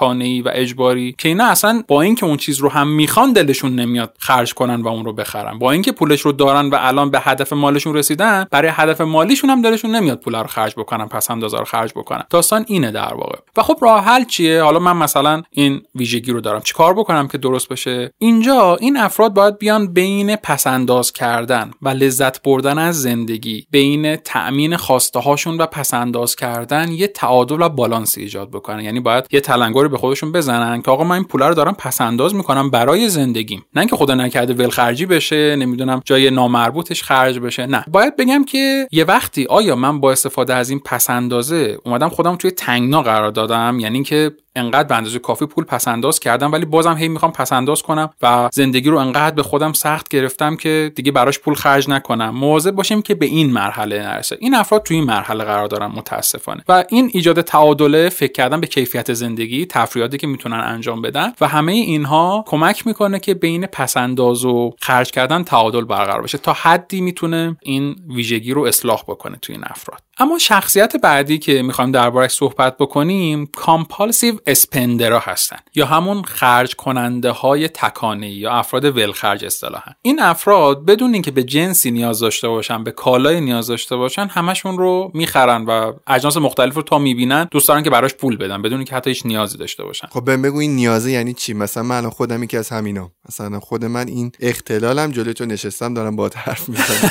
[0.00, 4.16] تکانه‌ای و اجباری که اینا اصلا با اینکه اون چیز رو هم می‌خوان دلشون نمیاد
[4.18, 5.58] خرج کنن و اون رو بخرن.
[5.58, 9.62] با اینکه پولش رو دارن و الان به هدف مالشون رسیدن برای هدف مالیشون هم
[9.62, 12.22] دلشون نمیاد پول رو خرج بکنن پس اندازه رو خرج بکنن.
[12.30, 13.38] داستان اینه در واقع.
[13.56, 16.60] و خب راه حل چیه؟ حالا من مثلا این ویژگی رو دارم.
[16.60, 22.42] چیکار بکنم که درست بشه؟ اینجا این افراد باید بیان بین پسنداز کردن و لذت
[22.42, 28.50] بردن از زندگی بین تأمین خواسته هاشون و پسنداز کردن یه تعادل و بالانس ایجاد
[28.50, 28.84] بکنن.
[28.84, 32.00] یعنی باید یه تلنگر به خودشون بزنن که آقا من این پول رو دارم پس
[32.00, 33.64] انداز می‌کنم برای زندگیم.
[33.74, 37.66] نه اینکه خدا نکرده ولخرجی بشه نمی‌دونم جای نامربوطش خرج بشه.
[37.66, 37.84] نه.
[37.88, 42.36] باید بگم که یه وقتی آیا من با استفاده از این پس اندازه اومدم خودم
[42.36, 46.64] توی تنگنا قرار دادم؟ یعنی اینکه انقدر به اندازه کافی پول پس انداز کردم ولی
[46.64, 50.92] بازم هی می‌خوام پس انداز کنم و زندگی رو انقدر به خودم سخت گرفتم که
[50.94, 52.30] دیگه براش پول خرج نکنم.
[52.30, 54.36] مواظب باشیم که به این مرحله نرسه.
[54.40, 56.64] این افراد تو این مرحله قرار دارن متاسفانه.
[56.68, 61.48] و این ایجاد تعادله فکر کردن به کیفیت زندگی تفریحاتی که می‌تونن انجام بدن و
[61.48, 66.52] همه اینها کمک می‌کنه که بین پس انداز و خرج کردن تعادل برقرار بشه تا
[66.52, 70.00] حدی می‌تونه این ویژگی رو اصلاح بکنه تو این افراد.
[70.20, 76.74] اما شخصیت بعدی که می‌خوایم دربارش صحبت بکنیم compulsive spender ا هستن یا همون خرج
[76.74, 79.92] کننده های تکانه‌ای یا افراد ولخرج اصطلاحا.
[80.02, 84.78] این افراد بدون اینکه به جنسی نیاز داشته باشن به کالای نیاز داشته باشن همشون
[84.78, 88.78] رو می‌خرن و اجناس مختلف رو تا می‌بینن دوست دارن که براش پول بدن بدون
[88.78, 90.08] اینکه حتی هیچ نیازی داشته باشن.
[90.10, 93.10] خب بهم بگو این نیازه یعنی چی؟ مثلا من الان خودم یکی از همینا.
[93.28, 97.10] مثلا خود من این اختلالم جلوی تو نشستم دارم با حرف می‌زنم.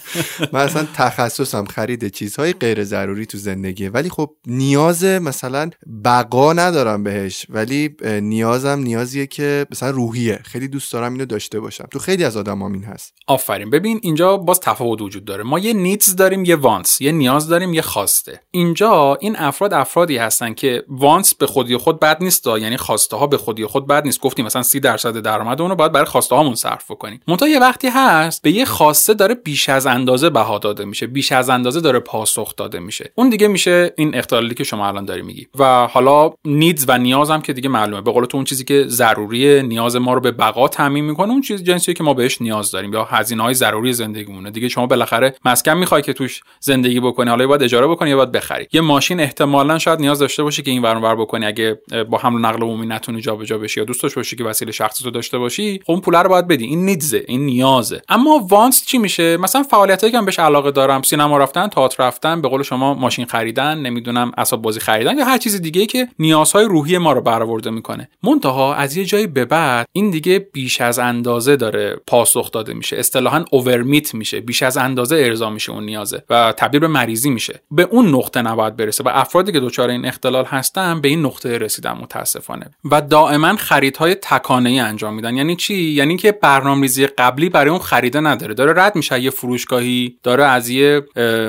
[0.52, 5.70] من اصلا تخصصم خرید چیزهای غیر ضروری تو زندگیه ولی خب نیاز مثلا
[6.04, 7.46] بقا ندارم بهش.
[7.48, 10.40] ولی نیازم نیازیه که مثلا روحیه.
[10.44, 11.88] خیلی دوست دارم اینو داشته باشم.
[11.92, 13.14] تو خیلی از آدم این هست.
[13.26, 13.70] آفرین.
[13.70, 15.42] ببین اینجا باز تفاوت وجود داره.
[15.42, 17.00] ما یه نیدز داریم یه وانس.
[17.00, 18.40] یه نیاز داریم یه خواسته.
[18.50, 22.46] اینجا این افراد افرادی هستن که وانس به خودی خود بد نیست.
[22.46, 24.20] یعنی خواسته ها به خودی خود بد نیست.
[24.20, 27.20] گفتیم مثلا 30 درصد درآمد اونو باید برای خواسته هامون صرف بکنیم.
[27.28, 31.06] منتها یه وقتی هست به یه خواسته داره بیش از اندازه بها داده میشه.
[31.06, 32.00] بیش از اندازه داره
[32.40, 33.12] پاسخ داده میشه.
[33.14, 35.46] اون دیگه میشه این اختلالی که شما الان داری میگی.
[35.58, 38.02] و حالا نیدز و نیازم که دیگه معلومه.
[38.02, 41.40] به قول تو اون چیزی که ضروریه نیاز ما رو به بقا تامین می‌کنه اون
[41.40, 42.92] چیز جنسیه که ما بهش نیاز داریم.
[42.92, 44.50] یا هزینه های ضروری زندگیمونه.
[44.50, 48.32] دیگه شما بالاخره مسکن می‌خوای که توش زندگی بکنی حالا باید اجاره بکنی یا باید
[48.32, 48.66] بخری.
[48.72, 51.46] یه ماشین احتمالا شاید نیاز داشته باشه که این ور بر بکنی.
[51.46, 55.04] اگه با حمل و نقل عمومی نتونی جابجا بشی یا دوست باشی که وسیله شخصی
[55.04, 56.64] تو داشته باشی خب اون پول رو باید بدی.
[56.64, 58.02] این نیدزه این نیازه.
[58.08, 62.48] اما وانس چی میشه؟ مثلا فعالیتایی که بهش علاقه دارم سینما رفتن تئاتر رفتن به
[62.48, 66.98] قول شما ماشین خریدن نمی‌دونم اسباب بازی خریدن یا هر چیز دیگه که نیازهای روحی
[66.98, 68.08] ما رو برآورده می‌کنه.
[68.22, 72.96] منتها از یه جایی به بعد این دیگه بیش از اندازه داره پاسخ داده میشه.
[72.96, 74.40] اصطلاحا اوورمیت میشه.
[74.40, 77.60] بیش از اندازه ارضا میشه اون نیازه و تبدیل به مریضی میشه.
[77.70, 81.58] به اون نقطه نباید برسه و افرادی که دچار این اختلال هستن به این نقطه
[81.58, 82.70] رسیدن متاسفانه.
[82.90, 85.36] و دائما خریدهای تکانه ای انجام میدن.
[85.36, 88.54] یعنی چی؟ یعنی که برنامه‌ریزی قبلی برای اون خریده نداره.
[88.54, 89.20] داره رد میشه.
[89.20, 91.02] یه فروشگاهی داره از یه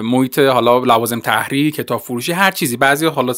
[0.04, 2.78] محیط حالا لوازم تحریر کتاب فروشی هر چیزی.
[2.78, 3.34] بعضی حالا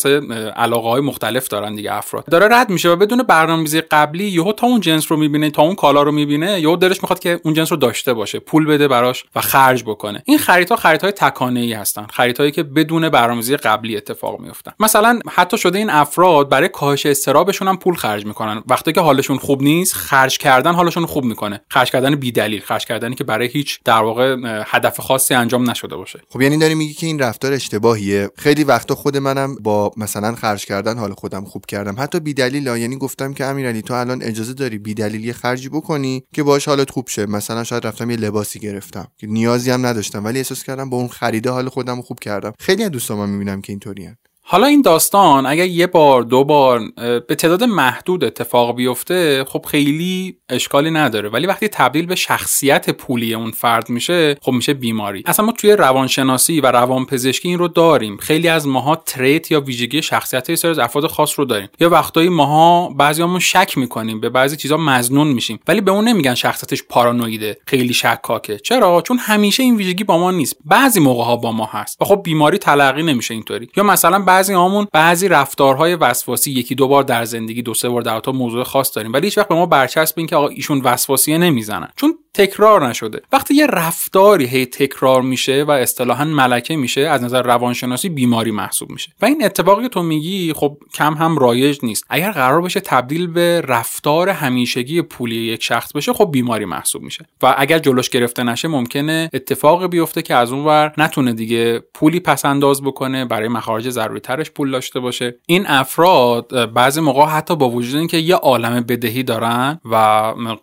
[0.56, 2.26] علاقه های مختلف دارن دیگه افراد.
[2.26, 5.76] داره رد میشه و بدون برنامه‌ریزی قبلی یهو تا اون جنس رو می‌بینه تا اون
[5.76, 9.26] کالا رو می‌بینه یهو دلش می‌خواد که اون جنس رو داشته باشه پول بده براش
[9.36, 10.24] و خرج بکنه.
[10.26, 15.58] این خریدها خریدهای تکانه ای هستن خریدهایی که بدون برنامه‌ریزی قبلی اتفاق میفتن مثلا حتی
[15.58, 18.64] شده این افراد برای کاهش استرابشون هم پول خرج می‌کنن.
[18.68, 21.62] وقتی که حالشون خوب نیست خرج کردن حالشون خوب می‌کنه.
[21.70, 25.96] خرج کردن بی دلیل خرج کردنی که برای هیچ در واقع هدف خاصی انجام نشده
[25.96, 26.20] باشه.
[26.30, 28.30] خب یعنی داری میگی که این رفتار اشتباهیه.
[28.38, 31.96] خیلی وقتا خود منم با مثلا خرج کردن حال خودم خوب کردم.
[32.00, 35.70] حتی بی دلیل یعنی گفتم که امیرعلی تو الان اجازه داری بی دلیل یه خرجی
[35.70, 37.26] بکنی که باش حالت خوب شه.
[37.26, 41.08] مثلا شاید رفتم یه لباسی گرفتم که نیازی هم نداشتم ولی احساس کردم با اون
[41.08, 42.54] خریده حال خودم خوب کردم.
[42.60, 46.82] خیلی از دوستام می‌بینم که اینطوریه حالا این داستان اگر یه بار دو بار
[47.28, 51.30] به تعداد محدود اتفاق بیفته خب خیلی اشکالی نداره.
[51.30, 55.24] ولی وقتی تبدیل به شخصیت پولی اون فرد میشه خب میشه بیماری.
[55.26, 58.18] اصلا ما توی روانشناسی و روانپزشکی این رو داریم.
[58.18, 61.70] خیلی از ماها تریت یا ویژگی شخصیت یه سری افراد خاص رو داریم.
[61.80, 65.60] یا وقتایی ماها بعضیامون شک می‌کنیم به بعضی چیزا مزنون میشیم.
[65.68, 68.58] ولی به اون نمیگن شخصیتش پارانویده خیلی شکاکه.
[68.58, 70.56] چرا؟ چون همیشه این ویژگی با ما نیست.
[70.66, 72.02] بعضی موقع ها با ما هست.
[72.02, 73.68] و خب بیماری تلقی نمیشه اینطوری.
[73.78, 78.02] یا مثلا بعضی همون بعضی رفتارهای وسواسی یکی دو بار در زندگی دو سه بار
[78.02, 79.14] در تا موضوع خاص داریم.
[79.14, 81.90] ولی هیچ وقت به ما برچسب این که آقا ایشون وسواسیه نمی‌زنن.
[81.96, 83.22] چون تکرار نشده.
[83.32, 88.90] وقتی یه رفتاری هی تکرار میشه و اصطلاحا ملکه میشه از نظر روانشناسی بیماری محسوب
[88.90, 89.12] میشه.
[89.22, 92.06] و این اتفاقی تو میگی خب کم هم رایج نیست.
[92.10, 97.26] اگر قرار باشه تبدیل به رفتار همیشگی پولی یک شخص بشه خب بیماری محسوب میشه.
[97.44, 102.20] و اگر جلوش گرفته نشه ممکنه اتفاقی بیفته که از اون ور نتونه دیگه پولی
[102.20, 105.36] پس انداز بکنه برای مخارج ضروری ترش پول داشته باشه.
[105.46, 109.98] این افراد بعضی موقع حتی با وجود اینکه یه عالم بدهی دارن و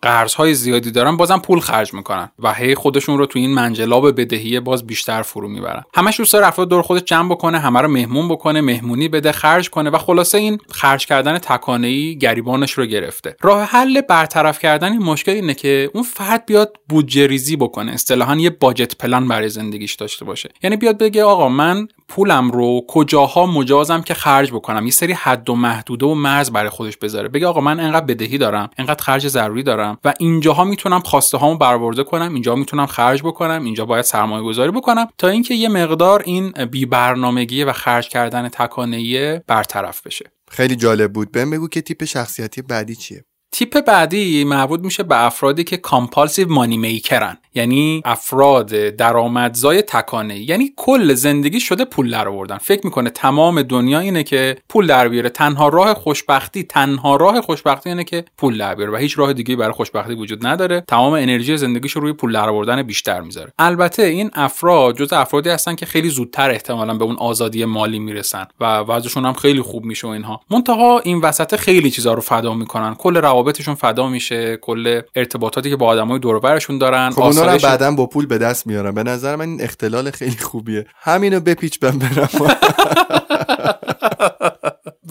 [0.01, 4.59] قرض زیادی دارن بازم پول خرج می‌کنن و هی خودشون رو تو این منجلاب بدهی
[4.59, 5.83] باز بیشتر فرو می‌برن.
[5.93, 9.89] همش دوست داره دور خودش جمع بکنه همه رو مهمون بکنه مهمونی بده خرج کنه
[9.89, 13.35] و خلاصه این خرج کردن تکانه ای گریبانش رو گرفته.
[13.41, 18.35] راه حل برطرف کردن این مشکل اینه که اون فرد بیاد بودجه ریزی بکنه اصطلاحا
[18.35, 20.49] یه باجت پلان برای زندگیش داشته باشه.
[20.63, 24.85] یعنی بیاد بگه آقا من پولم رو کجاها مجازم که خرج بکنم.
[24.85, 27.29] یه سری حد و محدوده و مرز برای خودش بذاره.
[27.29, 31.57] بگه آقا من انقدر بدهی دارم انقدر خرج ضروری دارم و اینجاها می‌تونم خواسته هامو
[31.57, 36.23] برآورده کنم اینجا می‌تونم خرج بکنم اینجا باید سرمایه گذاری بکنم تا اینکه یه مقدار
[36.25, 40.31] این بی برنامگی و خرج کردن تکانه‌ای برطرف بشه.
[40.49, 41.31] خیلی جالب بود.
[41.31, 46.49] بهم بگو که تیپ شخصیتی بعدی چیه؟ تیپ بعدی مربوط میشه به افرادی که compulsive
[46.49, 47.37] money maker ن.
[47.55, 50.39] یعنی افراد درآمدزای تکانه‌ای.
[50.39, 52.57] یعنی کل زندگی شده پول در آوردن.
[52.57, 55.29] فکر می‌کنه تمام دنیا اینه که پول در بیاره.
[55.29, 59.55] تنها راه خوشبختی تنها راه خوشبختی اینه که پول در بیاره و هیچ راه دیگه
[59.55, 60.83] برای خوشبختی وجود نداره.
[60.87, 63.53] تمام انرژی زندگیش روی پول در آوردن بیشتر می‌ذاره.
[63.59, 68.47] البته این افراد جز افرادی هستن که خیلی زودتر احتمالا به اون آزادی مالی می‌رسن
[68.59, 70.41] و وضعشون هم خیلی خوب میشه اینها.
[70.49, 72.95] منتها این وسط خیلی چیزا رو فدا می‌کنن.
[72.95, 77.91] کل روابطشون فدا میشه کل ارتباطاتی که با آدمای دور دارن خب اونا رو بعدا
[77.91, 80.85] با پول به دست میارم به نظر من این اختلال خیلی خوبیه.
[80.95, 82.29] همینو بپیچ بم برم.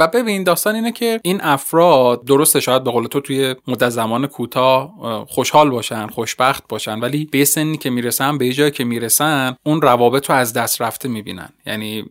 [0.01, 4.27] و ببین داستان اینه که این افراد درسته شاید به قول تو توی مدت زمان
[4.27, 4.95] کوتاه
[5.29, 10.31] خوشحال باشن خوشبخت باشن ولی به سنی که می‌رسن به جایی که می‌رسن اون روابط
[10.31, 11.49] رو از دست رفته می‌بینن.
[11.67, 12.05] یعنی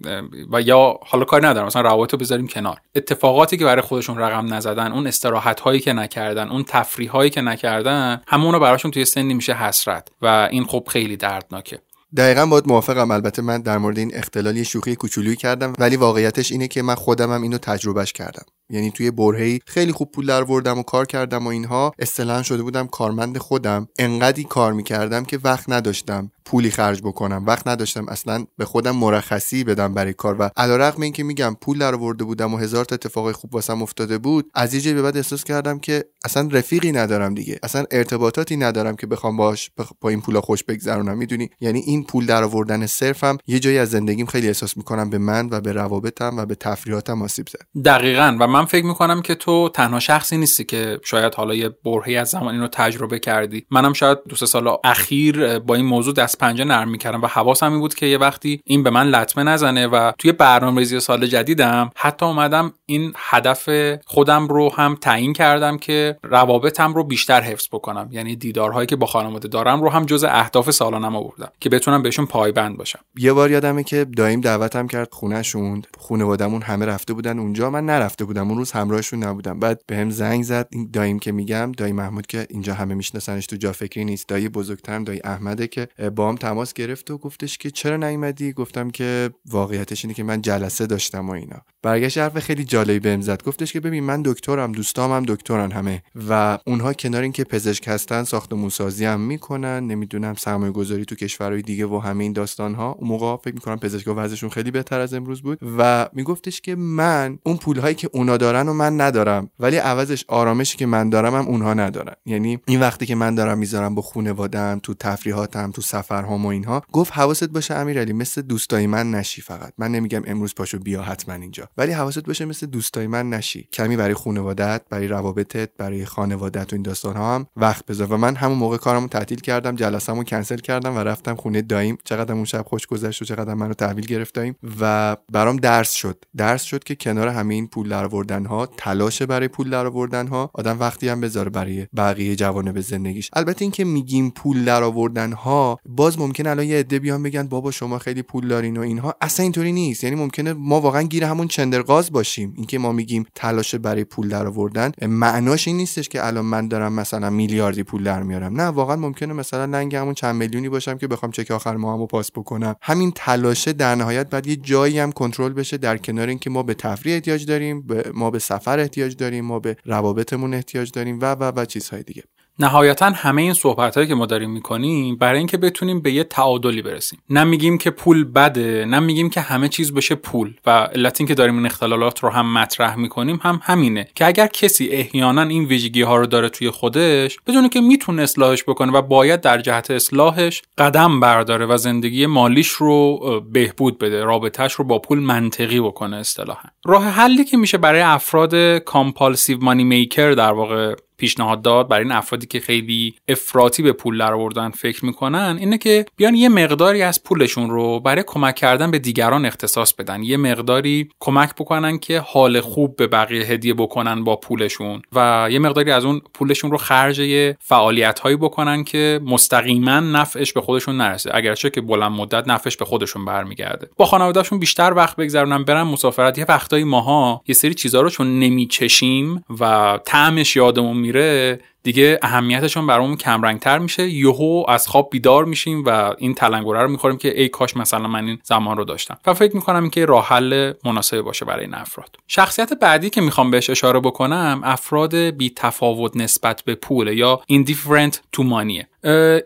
[0.51, 2.77] و یا حالا کاری ندارم مثلا روابط رو بذاریم کنار.
[2.95, 7.41] اتفاقاتی که برای خودشون رقم نزدن اون استراحت هایی که نکردن اون تفریح هایی که
[7.41, 10.07] نکردن همون رو براشون توی سنی میشه حسرت.
[10.21, 11.79] و این خب خیلی دردناکه.
[12.17, 13.11] دقیقا باید موافقم.
[13.11, 16.95] البته من در مورد این اختلال یه شوخی کوچولویی کردم ولی واقعیتش اینه که من
[16.95, 18.45] خودمم اینو تجربهش کردم.
[18.69, 21.91] یعنی توی برهی خیلی خوب پول در و کار کردم و اینها.
[21.99, 23.87] اصطلاحا شده بودم کارمند خودم.
[23.99, 27.45] انقدی کار می‌کردم که وقت نداشتم پولی خرج بکنم.
[27.45, 30.35] وقت نداشتم اصلا به خودم مرخصی بدم برای کار.
[30.39, 34.17] و علیرغم اینکه میگم پول در آورده بودم و هزار تا اتفاق خوب واسم افتاده
[34.17, 37.59] بود از یه به بعد احساس کردم که اصلا رفیقی ندارم دیگه.
[37.63, 41.17] اصلا ارتباطاتی ندارم که بخوام باش با این پولا خوش بگذرونم.
[41.17, 45.17] می‌دونی؟ یعنی این پول در آوردن صرفم یه جایی از زندگیم خیلی احساس می‌کنم به
[45.17, 47.81] من و به روابطم و به تفریحاتم آسیب زد.
[47.85, 48.37] دقیقا.
[48.39, 52.29] و من فکر می‌کنم که تو تنها شخصی نیستی که شاید حالا یه برهی از
[52.29, 53.65] زمان اینو تجربه کردی.
[53.71, 57.71] منم شاید دو سه سال اخیر با این موضوع دست پنجه نرم می‌کردم و حواسم
[57.71, 61.89] این بود که یه وقتی این به من لطمه نزنه و توی برنامه‌ریزی سال جدیدم
[61.95, 63.69] حتی اومدم این هدف
[64.05, 68.09] خودم رو هم تعیین کردم که روابطم رو بیشتر حفظ بکنم.
[68.11, 72.25] یعنی دیدارهایی که با خانواده دارم رو هم جز اهداف سالانم آوردم که بتونم بهشون
[72.25, 72.99] پایبند باشم.
[73.17, 78.25] یه بار یادمه که دایم دعوتم کرد خونهشون خانوادهمون همه رفته بودن اونجا من نرفته
[78.25, 78.49] بودم.
[78.49, 79.59] اون روز همراهشون نبودم.
[79.59, 83.55] بعد بهم زنگ زد این دایم که میگم دایی محمود که اینجا همه میشناسنش تو
[83.55, 84.27] جا فکری نیست.
[84.27, 88.89] دایی بزرگترم دایی احمده که با هم تماس گرفت و گفتش که چرا نیومدی؟ گفتم
[88.89, 91.61] که واقعیتش اینه که من جلسه داشتم و اینا.
[91.81, 93.43] برگشت حرف خیلی جالبی بهم زد.
[93.43, 96.03] گفتش که ببین من دکترم دوستام هم دکترن همه.
[96.29, 99.87] و اونها کنار اینکه پزشک هستن ساختمون سازی هم می‌کنن.
[99.87, 103.79] نمی‌دونم سرمایه گذاری تو کشورهای دیگه و همه این داستان ها اون موقع فکر می‌کنم
[103.79, 105.59] پزشکا وضعشون خیلی بهتر از امروز بود.
[105.77, 109.49] و میگفتش که من اون پولهایی که اونا دارن و من ندارم.
[109.59, 112.15] ولی عوضش آرامشی که من دارم هم اونها ندارن.
[112.25, 116.83] یعنی این وقتی که من دارم می‌ذارم با خانواده‌ام تو تفریحاتم تو سفرهام و اینها
[116.91, 119.73] گفت حواست باشه امیرعلی مثل دوستای من نشی فقط.
[119.77, 121.69] من نمیگم امروز پاشو بیا حتما اینجا.
[121.77, 123.67] ولی حواست باشه مثل دوستای من نشی.
[123.73, 128.13] کمی برای خانوادت برای روابطت برای خانوادت و این داستان ها هم وقت بذار.
[128.13, 132.33] و من همون موقع کارمو تعطیل کردم جلسه‌مو کنسل کردم و رفتم خونه دایم چقدر
[132.33, 136.23] اون شب خوش گذشت و چقدر منو تحویل گرفت دایم و برام درس شد.
[136.37, 140.51] درس شد که کنار همه این پول در ها تلاش برای پول در آوردن ها
[140.53, 143.29] آدم وقتی هم بذاره برای بقیه جوانب زندگیش.
[143.33, 147.71] البته اینکه میگیم پول در آوردن ها باز ممکن الان یه عده بیان بگن بابا
[147.71, 149.15] شما خیلی پول دارین و اینها.
[149.21, 150.03] اصلا اینطوری نیست.
[150.03, 152.53] یعنی ممکنه ما واقعا گیر همون چندرغاز باشیم.
[152.59, 156.93] اینکه ما میگیم تلاش برای پول در آوردن معناش این نیستش که الان من دارم
[156.93, 158.61] مثلا میلیاردی پول در میارم.
[158.61, 162.31] نه واقعا ممکنه مثلا لنگ همون چند میلیونی باشم که بخوام چک آخر ماهمو پاس
[162.31, 162.75] بکنم.
[162.81, 166.73] همین تلاشه در نهایت بعد یه جایی هم کنترل بشه در کنار اینکه ما به
[166.73, 171.51] تفریح احتیاج داریم ما به سفر احتیاج داریم ما به روابطمون احتیاج داریم و و
[171.55, 172.23] و چیزهای دیگه.
[172.59, 176.81] نهایتا همه این صحبت هایی که ما داریم می‌کنیم برای اینکه بتونیم به یه تعادلی
[176.81, 177.19] برسیم.
[177.29, 180.53] نه میگیم که پول بده نه میگیم که همه چیز بشه پول.
[180.65, 184.87] و علت که داریم این اختلالات رو هم مطرح می‌کنیم هم همینه که اگر کسی
[184.87, 189.41] احیانا این ویژگی ها رو داره توی خودش بدونه که می‌تونه اصلاحش بکنه و باید
[189.41, 193.19] در جهت اصلاحش قدم برداره و زندگی مالیش رو
[193.51, 196.69] بهبود بده رابطهش رو با پول منطقی بکنه اصطلاحا.
[196.85, 202.11] راه حلی که میشه برای افراد کامپالسیو مانی میکر در واقع پیشنهاد داد برای این
[202.11, 207.23] افرادی که خیلی افراطی به پول در فکر می‌کنن اینه که بیان یه مقداری از
[207.23, 210.23] پولشون رو برای کمک کردن به دیگران اختصاص بدن.
[210.23, 215.59] یه مقداری کمک بکنن که حال خوب به بقیه هدیه بکنن با پولشون و یه
[215.59, 217.21] مقداری از اون پولشون رو خرج
[217.59, 221.31] فعالیت هایی بکنن که مستقیما نفعش به خودشون نرسه.
[221.33, 223.89] اگرچه که بلند مدت نفعش به خودشون برمیگرده.
[223.97, 226.37] با خانوادهشون بیشتر وقت بگذرونن برن مسافرت.
[226.37, 232.87] یه وقتایی ماها یه سری چیزها رو چون نمیچشیم و طعمش یادمون میره دیگه اهمیتشون
[232.87, 234.09] برامون کمرنگتر میشه.
[234.09, 238.25] یهو از خواب بیدار میشیم و این تلنگره رو می‌خوریم که ای کاش مثلا من
[238.25, 239.17] این زمان رو داشتم.
[239.27, 242.15] و فکر می‌کنم که راه حل مناسبی باشه برای این افراد.
[242.27, 248.13] شخصیت بعدی که می‌خوام بهش اشاره بکنم افراد بی تفاوت نسبت به پول یا indifferent
[248.37, 248.83] to money